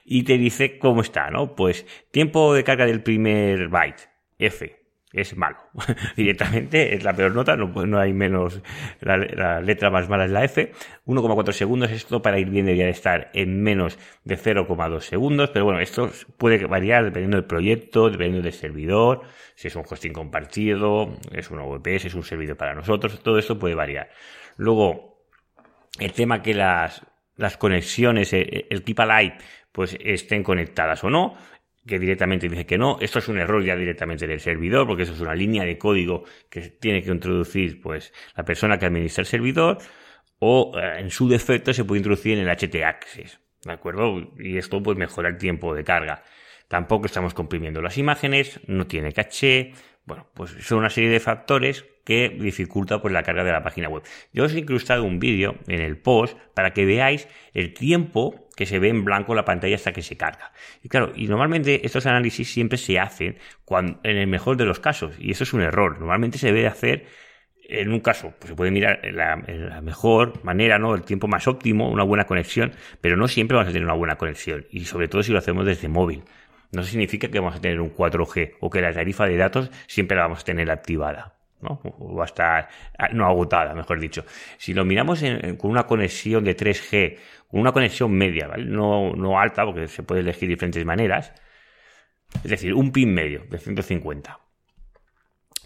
y 0.04 0.22
te 0.24 0.38
dice 0.38 0.78
cómo 0.78 1.00
está, 1.00 1.30
¿no? 1.30 1.56
Pues 1.56 1.86
tiempo 2.10 2.54
de 2.54 2.62
carga 2.62 2.86
del 2.86 3.02
primer 3.02 3.68
byte, 3.68 4.10
F 4.38 4.76
es 5.12 5.36
malo. 5.36 5.56
Directamente 6.16 6.94
es 6.94 7.02
la 7.02 7.14
peor 7.14 7.34
nota, 7.34 7.56
no, 7.56 7.68
no 7.86 7.98
hay 7.98 8.12
menos, 8.12 8.60
la, 9.00 9.60
letra 9.60 9.90
más 9.90 10.08
mala 10.08 10.26
es 10.26 10.30
la 10.30 10.44
F. 10.44 10.72
1,4 11.06 11.52
segundos, 11.52 11.90
esto 11.90 12.20
para 12.20 12.38
ir 12.38 12.50
bien 12.50 12.66
debería 12.66 12.88
estar 12.88 13.30
en 13.32 13.62
menos 13.62 13.98
de 14.24 14.36
0,2 14.36 15.00
segundos, 15.00 15.50
pero 15.50 15.64
bueno, 15.64 15.80
esto 15.80 16.10
puede 16.36 16.64
variar 16.66 17.04
dependiendo 17.04 17.36
del 17.36 17.46
proyecto, 17.46 18.10
dependiendo 18.10 18.42
del 18.42 18.52
servidor, 18.52 19.22
si 19.54 19.68
es 19.68 19.76
un 19.76 19.84
hosting 19.88 20.12
compartido, 20.12 21.16
es 21.32 21.50
una 21.50 21.62
VPS, 21.62 22.06
es 22.06 22.14
un 22.14 22.22
servidor 22.22 22.56
para 22.56 22.74
nosotros, 22.74 23.22
todo 23.22 23.38
esto 23.38 23.58
puede 23.58 23.74
variar. 23.74 24.10
Luego, 24.56 25.24
el 25.98 26.12
tema 26.12 26.42
que 26.42 26.54
las, 26.54 27.04
las 27.36 27.56
conexiones, 27.56 28.32
el, 28.32 28.66
el 28.68 28.84
Keep 28.84 29.00
Alive, 29.00 29.38
pues 29.72 29.96
estén 30.00 30.42
conectadas 30.42 31.04
o 31.04 31.10
no, 31.10 31.36
que 31.88 31.98
directamente 31.98 32.48
dice 32.48 32.66
que 32.66 32.78
no. 32.78 32.98
Esto 33.00 33.18
es 33.18 33.26
un 33.26 33.38
error 33.38 33.64
ya 33.64 33.74
directamente 33.74 34.28
del 34.28 34.38
servidor, 34.38 34.86
porque 34.86 35.02
eso 35.02 35.14
es 35.14 35.20
una 35.20 35.34
línea 35.34 35.64
de 35.64 35.76
código 35.76 36.24
que 36.48 36.60
tiene 36.60 37.02
que 37.02 37.10
introducir 37.10 37.80
pues 37.80 38.12
la 38.36 38.44
persona 38.44 38.78
que 38.78 38.86
administra 38.86 39.22
el 39.22 39.26
servidor, 39.26 39.78
o 40.38 40.78
eh, 40.78 41.00
en 41.00 41.10
su 41.10 41.28
defecto 41.28 41.72
se 41.72 41.84
puede 41.84 41.98
introducir 41.98 42.38
en 42.38 42.46
el 42.46 42.56
HT 42.56 42.76
Access. 42.84 43.40
¿De 43.64 43.72
acuerdo? 43.72 44.32
Y 44.38 44.56
esto 44.56 44.80
pues 44.82 44.96
mejora 44.96 45.28
el 45.28 45.38
tiempo 45.38 45.74
de 45.74 45.82
carga. 45.82 46.22
Tampoco 46.68 47.06
estamos 47.06 47.34
comprimiendo 47.34 47.82
las 47.82 47.98
imágenes, 47.98 48.60
no 48.66 48.86
tiene 48.86 49.12
caché, 49.12 49.72
Bueno, 50.04 50.28
pues 50.34 50.52
son 50.60 50.78
una 50.78 50.90
serie 50.90 51.10
de 51.10 51.20
factores 51.20 51.84
que 52.04 52.28
dificulta 52.30 53.02
pues 53.02 53.12
la 53.12 53.22
carga 53.22 53.44
de 53.44 53.52
la 53.52 53.62
página 53.62 53.88
web. 53.88 54.02
Yo 54.32 54.44
os 54.44 54.54
he 54.54 54.60
incrustado 54.60 55.04
un 55.04 55.18
vídeo 55.18 55.56
en 55.66 55.80
el 55.80 55.98
post 55.98 56.38
para 56.54 56.72
que 56.72 56.86
veáis 56.86 57.28
el 57.52 57.74
tiempo 57.74 58.47
que 58.58 58.66
se 58.66 58.80
ve 58.80 58.88
en 58.88 59.04
blanco 59.04 59.36
la 59.36 59.44
pantalla 59.44 59.76
hasta 59.76 59.92
que 59.92 60.02
se 60.02 60.16
carga. 60.16 60.50
Y 60.82 60.88
claro, 60.88 61.12
y 61.14 61.28
normalmente 61.28 61.86
estos 61.86 62.06
análisis 62.06 62.52
siempre 62.52 62.76
se 62.76 62.98
hacen 62.98 63.38
cuando, 63.64 64.00
en 64.02 64.16
el 64.16 64.26
mejor 64.26 64.56
de 64.56 64.64
los 64.64 64.80
casos, 64.80 65.14
y 65.20 65.30
eso 65.30 65.44
es 65.44 65.52
un 65.52 65.60
error. 65.60 66.00
Normalmente 66.00 66.38
se 66.38 66.48
debe 66.48 66.66
hacer 66.66 67.06
en 67.68 67.92
un 67.92 68.00
caso, 68.00 68.34
pues 68.36 68.50
se 68.50 68.56
puede 68.56 68.72
mirar 68.72 68.98
la, 69.12 69.36
la, 69.46 69.80
mejor 69.80 70.42
manera, 70.42 70.76
¿no? 70.80 70.96
El 70.96 71.02
tiempo 71.02 71.28
más 71.28 71.46
óptimo, 71.46 71.88
una 71.88 72.02
buena 72.02 72.24
conexión, 72.24 72.72
pero 73.00 73.16
no 73.16 73.28
siempre 73.28 73.54
vamos 73.54 73.68
a 73.68 73.72
tener 73.72 73.84
una 73.84 73.94
buena 73.94 74.16
conexión. 74.16 74.66
Y 74.72 74.86
sobre 74.86 75.06
todo 75.06 75.22
si 75.22 75.30
lo 75.30 75.38
hacemos 75.38 75.64
desde 75.64 75.86
móvil. 75.86 76.24
No 76.72 76.82
significa 76.82 77.28
que 77.28 77.38
vamos 77.38 77.54
a 77.54 77.60
tener 77.60 77.80
un 77.80 77.94
4G 77.94 78.56
o 78.58 78.70
que 78.70 78.80
la 78.80 78.92
tarifa 78.92 79.26
de 79.26 79.36
datos 79.36 79.70
siempre 79.86 80.16
la 80.16 80.24
vamos 80.24 80.40
a 80.40 80.44
tener 80.44 80.68
activada. 80.68 81.38
¿no? 81.60 81.80
O 81.98 82.16
va 82.16 82.24
a 82.24 82.26
estar 82.26 82.68
no 83.12 83.26
agotada, 83.26 83.74
mejor 83.74 84.00
dicho. 84.00 84.24
Si 84.58 84.74
lo 84.74 84.84
miramos 84.84 85.22
con 85.58 85.70
una 85.70 85.84
conexión 85.84 86.44
de 86.44 86.56
3G, 86.56 87.18
una 87.50 87.72
conexión 87.72 88.12
media, 88.12 88.46
¿vale? 88.46 88.64
no, 88.64 89.12
no 89.12 89.38
alta, 89.38 89.64
porque 89.64 89.88
se 89.88 90.02
puede 90.02 90.20
elegir 90.20 90.48
diferentes 90.48 90.84
maneras, 90.84 91.32
es 92.44 92.50
decir, 92.50 92.74
un 92.74 92.92
pin 92.92 93.12
medio 93.12 93.44
de 93.48 93.58
150, 93.58 94.38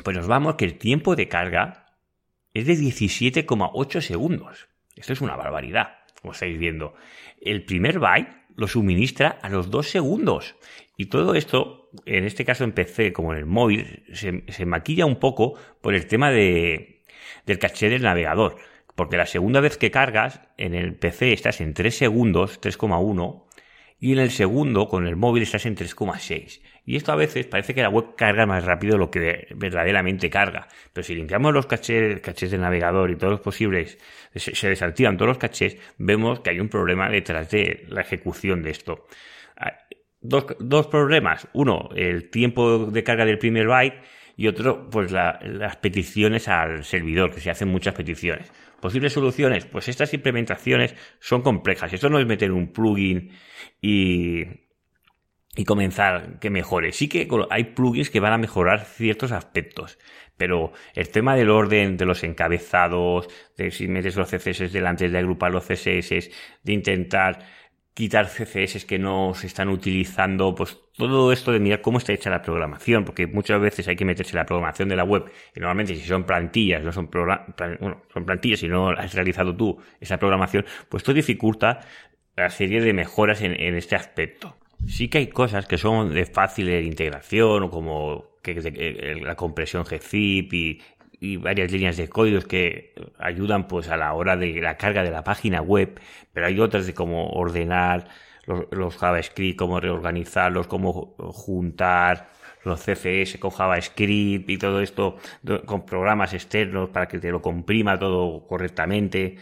pues 0.05 0.17
nos 0.17 0.27
vamos 0.27 0.55
que 0.55 0.65
el 0.65 0.79
tiempo 0.79 1.17
de 1.17 1.29
carga 1.29 1.87
es 2.55 2.67
de 2.67 2.75
17,8 2.75 4.01
segundos. 4.01 4.69
Esto 4.97 5.13
es 5.13 5.21
una 5.21 5.37
barbaridad, 5.37 5.99
como 6.21 6.33
estáis 6.33 6.59
viendo. 6.59 6.95
El 7.41 7.65
primer 7.65 7.99
byte 7.99 8.31
lo 8.57 8.69
suministra 8.69 9.39
a 9.43 9.49
los 9.49 9.71
2 9.71 9.89
segundos. 9.89 10.57
Y 10.97 11.07
todo 11.07 11.35
esto, 11.35 11.91
en 12.05 12.25
este 12.25 12.45
caso 12.45 12.65
en 12.65 12.73
PC 12.73 13.13
como 13.13 13.33
en 13.33 13.39
el 13.39 13.47
móvil, 13.47 14.05
se, 14.13 14.67
maquilla 14.67 15.07
un 15.07 15.17
poco 15.17 15.55
por 15.81 15.95
el 15.95 16.07
tema 16.07 16.31
de, 16.31 17.03
del 17.47 17.59
caché 17.59 17.89
del 17.89 18.03
navegador. 18.03 18.57
Porque 19.03 19.17
la 19.17 19.27
segunda 19.27 19.59
vez 19.59 19.79
que 19.79 19.91
cargas, 19.91 20.41
en 20.57 20.77
el 20.77 20.95
PC 20.95 21.33
estás 21.33 21.61
en 21.61 21.75
3 21.75 21.93
segundos, 21.93 22.61
3,1, 22.61 23.43
y 23.99 24.13
en 24.13 24.21
el 24.21 24.31
segundo, 24.31 24.87
con 24.87 25.09
el 25.09 25.17
móvil, 25.17 25.43
estás 25.43 25.67
en 25.67 25.75
3,6. 25.75 26.63
Y 26.87 26.95
esto 26.95 27.11
a 27.11 27.17
veces 27.17 27.47
parece 27.47 27.75
que 27.75 27.83
la 27.83 27.89
web 27.89 28.15
carga 28.17 28.47
más 28.47 28.65
rápido 28.65 28.93
de 28.93 28.99
lo 29.01 29.11
que 29.11 29.49
verdaderamente 29.57 30.31
carga. 30.31 30.69
Pero 30.93 31.03
si 31.03 31.17
limpiamos 31.17 31.53
los 31.53 31.67
cachés, 31.67 32.21
cachés 32.21 32.53
del 32.53 32.61
navegador 32.61 33.11
y 33.11 33.17
todos 33.17 33.33
los 33.33 33.41
posibles, 33.41 33.99
se 34.37 34.69
desactivan 34.69 35.17
todos 35.17 35.31
los 35.31 35.39
cachés, 35.39 35.77
vemos 35.99 36.39
que 36.39 36.51
hay 36.51 36.61
un 36.61 36.69
problema 36.69 37.11
detrás 37.11 37.51
de 37.51 37.85
la 37.89 38.03
ejecución 38.03 38.63
de 38.63 38.71
esto. 38.71 39.07
Ah, 39.57 39.73
dos, 40.21 40.47
dos 40.61 40.87
problemas. 40.87 41.49
Uno, 41.55 41.89
el 41.97 42.31
tiempo 42.31 42.87
de 42.87 43.03
carga 43.03 43.25
del 43.25 43.39
primer 43.39 43.67
byte 43.67 44.01
y 44.37 44.47
otro, 44.47 44.89
pues 44.91 45.11
las 45.11 45.77
peticiones 45.79 46.47
al 46.47 46.85
servidor, 46.85 47.35
que 47.35 47.41
se 47.41 47.51
hacen 47.51 47.67
muchas 47.67 47.95
peticiones. 47.95 48.53
Posibles 48.83 49.13
soluciones, 49.13 49.65
pues 49.65 49.87
estas 49.87 50.13
implementaciones 50.13 50.97
son 51.21 51.43
complejas. 51.43 51.93
Esto 51.93 52.11
no 52.11 52.19
es 52.19 52.27
meter 52.27 52.51
un 52.51 52.73
plugin 52.73 53.31
y, 53.81 54.43
y 55.55 55.65
comenzar 55.65 56.41
que 56.41 56.51
mejore. 56.51 56.91
Sí 56.91 57.09
que 57.09 57.29
hay 57.51 57.63
plugins 57.63 58.11
que 58.11 58.19
van 58.19 58.33
a 58.33 58.39
mejorar 58.39 58.85
ciertos 58.85 59.31
aspectos, 59.31 60.01
pero 60.37 60.73
el 60.95 61.11
tema 61.11 61.37
del 61.37 61.51
orden 61.51 61.97
de 61.97 62.07
los 62.07 62.25
encabezados, 62.25 63.29
de 63.57 63.71
si 63.71 63.87
metes 63.87 64.17
los 64.17 64.29
CSS 64.29 64.73
delante 64.73 65.09
de 65.09 65.17
agrupar 65.17 65.53
los 65.53 65.65
CSS, 65.65 66.31
de 66.65 66.73
intentar 66.73 67.47
quitar 67.95 68.27
CSS 68.27 68.85
que 68.85 68.99
no 68.99 69.33
se 69.35 69.47
están 69.47 69.69
utilizando, 69.69 70.57
pues 70.57 70.77
todo 71.09 71.33
esto 71.33 71.53
de 71.53 71.61
mirar 71.61 71.81
cómo 71.81 71.99
está 71.99 72.13
hecha 72.13 72.31
la 72.31 72.43
programación, 72.43 73.05
porque 73.05 73.27
muchas 73.27 73.61
veces 73.61 73.89
hay 73.89 73.97
que 73.97 74.05
meterse 74.05 74.37
la 74.37 74.47
programación 74.47 74.89
de 74.89 74.97
la 74.97 75.05
web, 75.05 75.25
y 75.55 75.61
normalmente 75.61 75.95
si 75.95 76.07
son 76.07 76.25
plantillas, 76.25 76.83
no 76.83 76.93
son, 76.93 77.11
bueno, 77.11 78.03
son 78.13 78.25
plantillas 78.25 78.63
y 78.63 78.69
no 78.69 78.91
has 78.91 79.15
realizado 79.15 79.55
tú 79.57 79.79
esa 80.01 80.19
programación, 80.19 80.65
pues 80.89 81.03
esto 81.03 81.13
dificulta 81.13 81.81
la 82.37 82.51
serie 82.51 82.81
de 82.81 82.93
mejoras 82.93 83.43
en, 83.43 83.59
en 83.61 83.75
este 83.75 83.97
aspecto. 83.97 84.57
Sí 84.87 85.09
que 85.09 85.19
hay 85.19 85.27
cosas 85.29 85.67
que 85.67 85.79
son 85.79 86.13
de 86.13 86.27
fácil 86.27 86.69
integración, 86.69 87.65
o 87.65 87.71
como 87.71 88.39
que, 88.43 88.55
que, 88.55 89.21
la 89.23 89.37
compresión 89.37 89.85
gzip 89.85 90.53
y 90.53 90.81
y 91.23 91.37
varias 91.37 91.71
líneas 91.71 91.97
de 91.97 92.09
códigos 92.09 92.47
que 92.47 92.95
ayudan 93.17 93.69
pues 93.69 93.89
a 93.89 93.97
la 93.97 94.13
hora 94.13 94.37
de 94.37 94.61
la 94.61 94.77
carga 94.77 95.05
de 95.05 95.13
la 95.13 95.23
página 95.23 95.63
web, 95.63 96.01
pero 96.33 96.47
hay 96.49 96.59
otras 96.59 96.85
de 96.85 96.95
cómo 96.95 97.31
ordenar 97.31 98.09
los, 98.47 98.97
JavaScript, 98.97 99.59
cómo 99.59 99.81
reorganizarlos, 99.81 100.67
cómo 100.67 101.15
juntar 101.19 102.31
los 102.65 102.81
CSS 102.81 103.39
con 103.39 103.51
JavaScript 103.51 104.49
y 104.49 104.59
todo 104.59 104.81
esto 104.81 105.17
con 105.67 105.85
programas 105.85 106.33
externos 106.33 106.91
para 106.91 107.09
que 107.09 107.19
te 107.19 107.31
lo 107.31 107.43
comprima 107.43 107.99
todo 107.99 108.47
correctamente. 108.47 109.37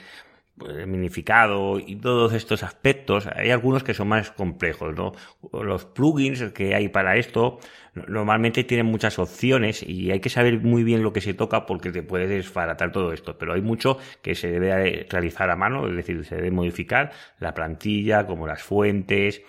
Pues, 0.60 0.86
minificado 0.86 1.78
y 1.78 1.96
todos 1.96 2.34
estos 2.34 2.62
aspectos, 2.62 3.26
hay 3.34 3.50
algunos 3.50 3.82
que 3.82 3.94
son 3.94 4.08
más 4.08 4.30
complejos, 4.30 4.94
¿no? 4.94 5.12
Los 5.52 5.86
plugins 5.86 6.52
que 6.52 6.74
hay 6.74 6.88
para 6.88 7.16
esto 7.16 7.58
normalmente 7.94 8.62
tienen 8.64 8.84
muchas 8.84 9.18
opciones 9.18 9.82
y 9.82 10.10
hay 10.10 10.20
que 10.20 10.28
saber 10.28 10.60
muy 10.60 10.84
bien 10.84 11.02
lo 11.02 11.14
que 11.14 11.22
se 11.22 11.32
toca 11.32 11.64
porque 11.64 11.90
te 11.92 12.02
puede 12.02 12.26
desfaratar 12.26 12.92
todo 12.92 13.14
esto, 13.14 13.38
pero 13.38 13.54
hay 13.54 13.62
mucho 13.62 13.96
que 14.20 14.34
se 14.34 14.50
debe 14.50 15.06
realizar 15.08 15.48
a 15.48 15.56
mano, 15.56 15.88
es 15.88 15.96
decir, 15.96 16.26
se 16.26 16.36
debe 16.36 16.50
modificar 16.50 17.10
la 17.38 17.54
plantilla, 17.54 18.26
como 18.26 18.46
las 18.46 18.62
fuentes, 18.62 19.42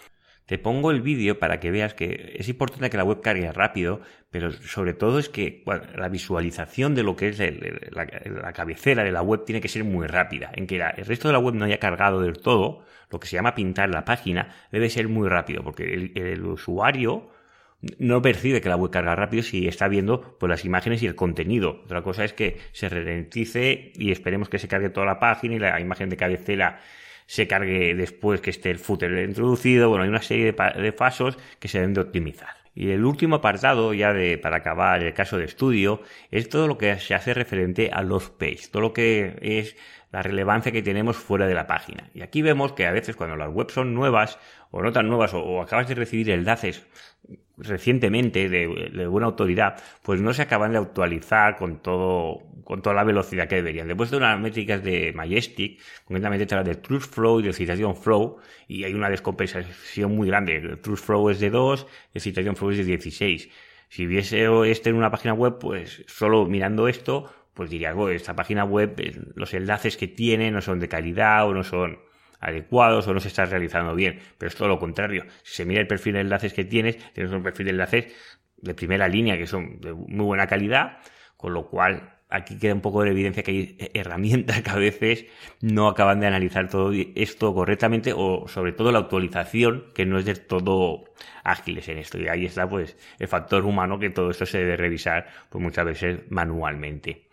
te 0.46 0.58
pongo 0.58 0.92
el 0.92 1.02
vídeo 1.02 1.40
para 1.40 1.60
que 1.60 1.72
veas 1.72 1.94
que 1.94 2.36
es 2.38 2.50
importante 2.50 2.90
que 2.90 2.98
la 2.98 3.04
web 3.04 3.22
cargue 3.22 3.52
rápido, 3.52 4.02
pero 4.30 4.52
sobre 4.52 4.94
todo 4.94 5.20
es 5.20 5.30
que 5.30 5.64
la 5.96 6.10
visualización 6.10 6.94
de 6.94 7.04
lo 7.04 7.16
que 7.16 7.30
es 7.30 7.40
la, 7.92 8.52
cabecera 8.54 9.04
de 9.04 9.12
la 9.12 9.22
web 9.22 9.46
tiene 9.46 9.62
que 9.62 9.68
ser 9.68 9.84
muy 9.84 10.08
rápida. 10.08 10.52
En 10.54 10.68
que 10.68 10.76
el 10.76 11.06
resto 11.06 11.28
de 11.28 11.34
la 11.34 11.40
web 11.40 11.56
no 11.56 11.66
haya 11.66 11.80
cargado 11.80 12.22
del 12.22 12.40
todo, 12.40 12.84
lo 13.10 13.20
que 13.20 13.28
se 13.28 13.36
llama 13.36 13.56
pintar 13.56 13.90
la 13.90 14.04
página, 14.04 14.56
debe 14.72 14.90
ser 14.90 15.08
muy 15.08 15.30
rápido, 15.30 15.64
porque 15.64 15.84
el, 16.16 16.46
usuario 16.46 17.30
no 17.98 18.22
percibe 18.22 18.62
que 18.62 18.70
la 18.70 18.76
web 18.76 18.92
carga 18.92 19.16
rápido 19.16 19.44
si 19.44 19.68
está 19.68 19.88
viendo 19.88 20.38
pues, 20.40 20.50
las 20.50 20.66
imágenes 20.66 21.02
y 21.02 21.08
el 21.08 21.16
contenido. 21.16 21.82
Otra 21.86 22.02
cosa 22.02 22.26
es 22.26 22.34
que 22.34 22.58
se 22.74 22.90
ralentice 22.90 23.92
y 23.96 24.12
esperemos 24.12 24.50
que 24.50 24.60
se 24.60 24.68
cargue 24.68 24.90
toda 24.90 25.06
la 25.06 25.20
página 25.20 25.56
y 25.56 25.60
la 25.60 25.80
imagen 25.80 26.10
de 26.10 26.18
cabecera 26.18 26.80
se 27.32 27.48
cargue 27.48 27.96
después 27.96 28.42
que 28.42 28.50
esté 28.50 28.72
el 28.72 28.78
footer 28.78 29.24
introducido. 29.24 29.88
Bueno, 29.88 30.04
hay 30.04 30.10
una 30.10 30.22
serie 30.22 30.52
de, 30.52 30.92
pasos 30.92 31.38
que 31.60 31.70
se 31.70 31.78
deben 31.78 31.94
de 31.94 32.02
optimizar. 32.02 32.58
Y 32.76 32.90
el 32.90 33.06
último 33.06 33.38
apartado, 33.38 33.94
ya 33.94 34.12
de, 34.12 34.38
para 34.38 34.58
acabar 34.58 35.02
el 35.02 35.14
caso 35.14 35.38
de 35.38 35.46
estudio, 35.46 36.02
es 36.30 36.50
todo 36.50 36.68
lo 36.68 36.78
que 36.78 37.00
se 37.00 37.16
hace 37.16 37.34
referente 37.34 37.90
a 37.90 38.02
los 38.02 38.32
page, 38.32 38.68
todo 38.70 38.82
lo 38.82 38.92
que 38.92 39.38
es 39.42 39.78
la 40.12 40.22
relevancia 40.22 40.72
que 40.72 40.82
tenemos 40.82 41.18
fuera 41.18 41.48
de 41.48 41.54
la 41.54 41.68
página. 41.68 42.10
Y 42.14 42.22
aquí 42.22 42.42
vemos 42.42 42.74
que 42.74 42.86
a 42.86 42.92
veces 42.92 43.16
cuando 43.16 43.36
las 43.36 43.50
webs 43.50 43.74
son 43.74 43.94
nuevas, 43.94 44.40
o 44.70 44.82
no 44.82 44.92
tan 44.92 45.08
nuevas, 45.08 45.34
o, 45.34 45.62
acabas 45.62 45.88
de 45.88 45.96
recibir 45.96 46.30
enlaces 46.30 46.86
recientemente 47.58 48.50
de, 48.50 48.90
de, 48.92 49.08
buena 49.08 49.28
autoridad, 49.28 49.82
pues 50.02 50.20
no 50.20 50.34
se 50.34 50.42
acaban 50.42 50.72
de 50.72 50.80
actualizar 50.80 51.58
con 51.58 51.82
todo, 51.82 52.42
con 52.64 52.82
toda 52.82 52.96
la 52.96 53.04
velocidad 53.04 53.48
que 53.48 53.56
deberían. 53.56 53.88
Después 53.88 54.12
de 54.12 54.18
unas 54.18 54.40
métricas 54.40 54.84
de 54.84 55.14
Majestic, 55.14 55.80
concretamente 56.06 56.56
las 56.56 56.66
de 56.66 56.76
Truth 56.76 57.04
Flow 57.04 57.40
y 57.40 57.44
de 57.44 57.54
Citation 57.54 57.96
Flow, 57.96 58.38
y 58.68 58.84
hay 58.84 58.94
una 58.94 59.10
descompensación 59.10 60.16
muy 60.16 60.28
grande. 60.28 60.58
El 60.58 60.80
Truth 60.80 61.00
Flow 61.00 61.30
es 61.30 61.40
de 61.40 61.50
2, 61.50 61.88
el 62.16 62.22
Citation 62.22 62.56
Flow 62.56 62.72
es 62.72 62.78
de 62.78 62.84
16. 62.86 63.50
Si 63.90 64.06
viese 64.06 64.48
este 64.72 64.90
en 64.90 64.96
una 64.96 65.12
página 65.12 65.34
web, 65.34 65.60
pues 65.60 66.04
solo 66.08 66.46
mirando 66.46 66.88
esto, 66.88 67.30
pues 67.62 67.70
diría, 67.70 67.94
esta 68.10 68.36
página 68.36 68.64
web, 68.66 68.96
eh, 68.98 69.16
los 69.36 69.54
enlaces 69.54 69.96
que 69.96 70.08
tiene 70.08 70.50
no 70.50 70.62
son 70.62 70.80
de 70.80 70.90
calidad 70.90 71.48
o 71.48 71.54
no 71.54 71.64
son 71.64 72.00
adecuados 72.40 73.08
o 73.08 73.14
no 73.14 73.20
se 73.20 73.28
está 73.28 73.46
realizando 73.46 73.94
bien. 73.94 74.20
Pero 74.40 74.48
es 74.48 74.56
todo 74.56 74.68
lo 74.68 74.80
contrario. 74.80 75.26
Si 75.44 75.58
se 75.58 75.66
mira 75.66 75.80
el 75.80 75.86
perfil 75.86 76.14
de 76.14 76.22
enlaces 76.22 76.54
que 76.54 76.64
tienes, 76.64 76.98
tienes 77.14 77.32
un 77.32 77.44
perfil 77.44 77.68
de 77.68 77.72
enlaces 77.74 78.06
de 78.58 78.74
primera 78.74 79.08
línea 79.08 79.38
que 79.38 79.46
son 79.46 79.80
de 79.80 79.94
muy 79.94 80.26
buena 80.26 80.48
calidad, 80.48 80.98
con 81.38 81.54
lo 81.54 81.68
cual 81.68 82.16
aquí 82.32 82.58
queda 82.58 82.74
un 82.74 82.82
poco 82.82 83.04
de 83.04 83.12
evidencia 83.12 83.44
que 83.44 83.52
hay 83.52 83.92
herramientas 83.94 84.64
que 84.64 84.70
a 84.72 84.78
veces 84.78 85.26
no 85.62 85.88
acaban 85.88 86.20
de 86.20 86.26
analizar 86.26 86.68
todo 86.68 86.92
esto 87.14 87.54
correctamente 87.54 88.12
o 88.16 88.48
sobre 88.48 88.72
todo 88.72 88.92
la 88.92 89.00
actualización 89.00 89.86
que 89.94 90.08
no 90.08 90.18
es 90.18 90.26
del 90.26 90.48
todo 90.48 91.04
ágiles 91.44 91.88
en 91.90 92.00
esto 92.00 92.18
y 92.18 92.28
ahí 92.28 92.46
está 92.46 92.68
pues 92.68 92.98
el 93.20 93.28
factor 93.28 93.66
humano 93.66 94.00
que 94.00 94.10
todo 94.10 94.32
esto 94.32 94.48
se 94.48 94.58
debe 94.58 94.78
revisar 94.78 95.28
pues 95.52 95.62
muchas 95.62 95.86
veces 95.86 96.22
manualmente. 96.32 97.28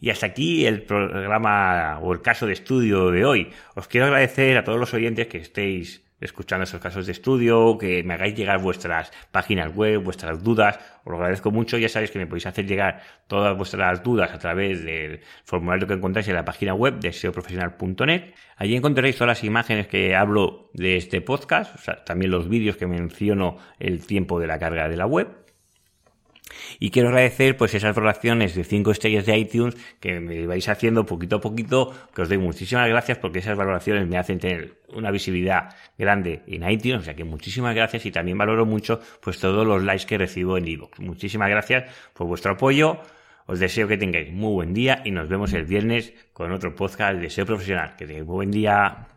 Y 0.00 0.10
hasta 0.10 0.26
aquí 0.26 0.66
el 0.66 0.82
programa 0.82 1.98
o 2.00 2.12
el 2.12 2.22
caso 2.22 2.46
de 2.46 2.52
estudio 2.52 3.10
de 3.10 3.24
hoy. 3.24 3.50
Os 3.74 3.88
quiero 3.88 4.06
agradecer 4.06 4.56
a 4.56 4.64
todos 4.64 4.78
los 4.78 4.94
oyentes 4.94 5.26
que 5.26 5.38
estéis 5.38 6.08
escuchando 6.20 6.64
esos 6.64 6.80
casos 6.80 7.06
de 7.06 7.12
estudio, 7.12 7.78
que 7.78 8.02
me 8.02 8.14
hagáis 8.14 8.34
llegar 8.34 8.60
vuestras 8.60 9.12
páginas 9.30 9.74
web, 9.74 10.02
vuestras 10.02 10.42
dudas. 10.42 10.78
Os 11.04 11.12
lo 11.12 11.16
agradezco 11.16 11.50
mucho. 11.50 11.78
Ya 11.78 11.88
sabéis 11.88 12.10
que 12.10 12.18
me 12.18 12.26
podéis 12.26 12.46
hacer 12.46 12.66
llegar 12.66 13.02
todas 13.26 13.56
vuestras 13.56 14.02
dudas 14.02 14.32
a 14.32 14.38
través 14.38 14.84
del 14.84 15.20
formulario 15.44 15.86
que 15.86 15.94
encontráis 15.94 16.28
en 16.28 16.34
la 16.34 16.44
página 16.44 16.74
web 16.74 16.98
de 16.98 17.12
seoprofesional.net. 17.12 18.34
Allí 18.56 18.76
encontraréis 18.76 19.16
todas 19.16 19.38
las 19.38 19.44
imágenes 19.44 19.86
que 19.86 20.16
hablo 20.16 20.70
de 20.74 20.96
este 20.96 21.20
podcast, 21.20 21.76
también 22.04 22.30
los 22.30 22.48
vídeos 22.48 22.76
que 22.76 22.86
menciono 22.86 23.58
el 23.78 24.04
tiempo 24.04 24.40
de 24.40 24.46
la 24.48 24.58
carga 24.58 24.88
de 24.88 24.96
la 24.96 25.06
web. 25.06 25.47
Y 26.78 26.90
quiero 26.90 27.08
agradecer 27.08 27.56
pues 27.56 27.74
esas 27.74 27.94
valoraciones 27.94 28.54
de 28.54 28.64
5 28.64 28.90
estrellas 28.90 29.26
de 29.26 29.36
iTunes 29.36 29.76
que 30.00 30.20
me 30.20 30.46
vais 30.46 30.68
haciendo 30.68 31.06
poquito 31.06 31.36
a 31.36 31.40
poquito, 31.40 31.92
que 32.14 32.22
os 32.22 32.28
doy 32.28 32.38
muchísimas 32.38 32.88
gracias 32.88 33.18
porque 33.18 33.40
esas 33.40 33.56
valoraciones 33.56 34.06
me 34.06 34.18
hacen 34.18 34.38
tener 34.38 34.78
una 34.88 35.10
visibilidad 35.10 35.74
grande 35.96 36.42
en 36.46 36.68
iTunes, 36.68 37.00
o 37.00 37.04
sea 37.04 37.14
que 37.14 37.24
muchísimas 37.24 37.74
gracias 37.74 38.06
y 38.06 38.10
también 38.10 38.38
valoro 38.38 38.66
mucho 38.66 39.00
pues 39.20 39.38
todos 39.38 39.66
los 39.66 39.82
likes 39.82 40.06
que 40.06 40.18
recibo 40.18 40.56
en 40.56 40.68
iVoox. 40.68 41.00
Muchísimas 41.00 41.48
gracias 41.50 41.92
por 42.14 42.26
vuestro 42.26 42.52
apoyo. 42.52 42.98
Os 43.46 43.58
deseo 43.58 43.88
que 43.88 43.96
tengáis 43.96 44.30
muy 44.30 44.52
buen 44.52 44.74
día 44.74 45.00
y 45.06 45.10
nos 45.10 45.28
vemos 45.28 45.54
el 45.54 45.64
viernes 45.64 46.12
con 46.34 46.52
otro 46.52 46.74
podcast 46.74 47.14
de 47.14 47.22
Deseo 47.22 47.46
Profesional. 47.46 47.96
Que 47.96 48.06
tengáis 48.06 48.26
muy 48.26 48.34
buen 48.34 48.50
día. 48.50 49.08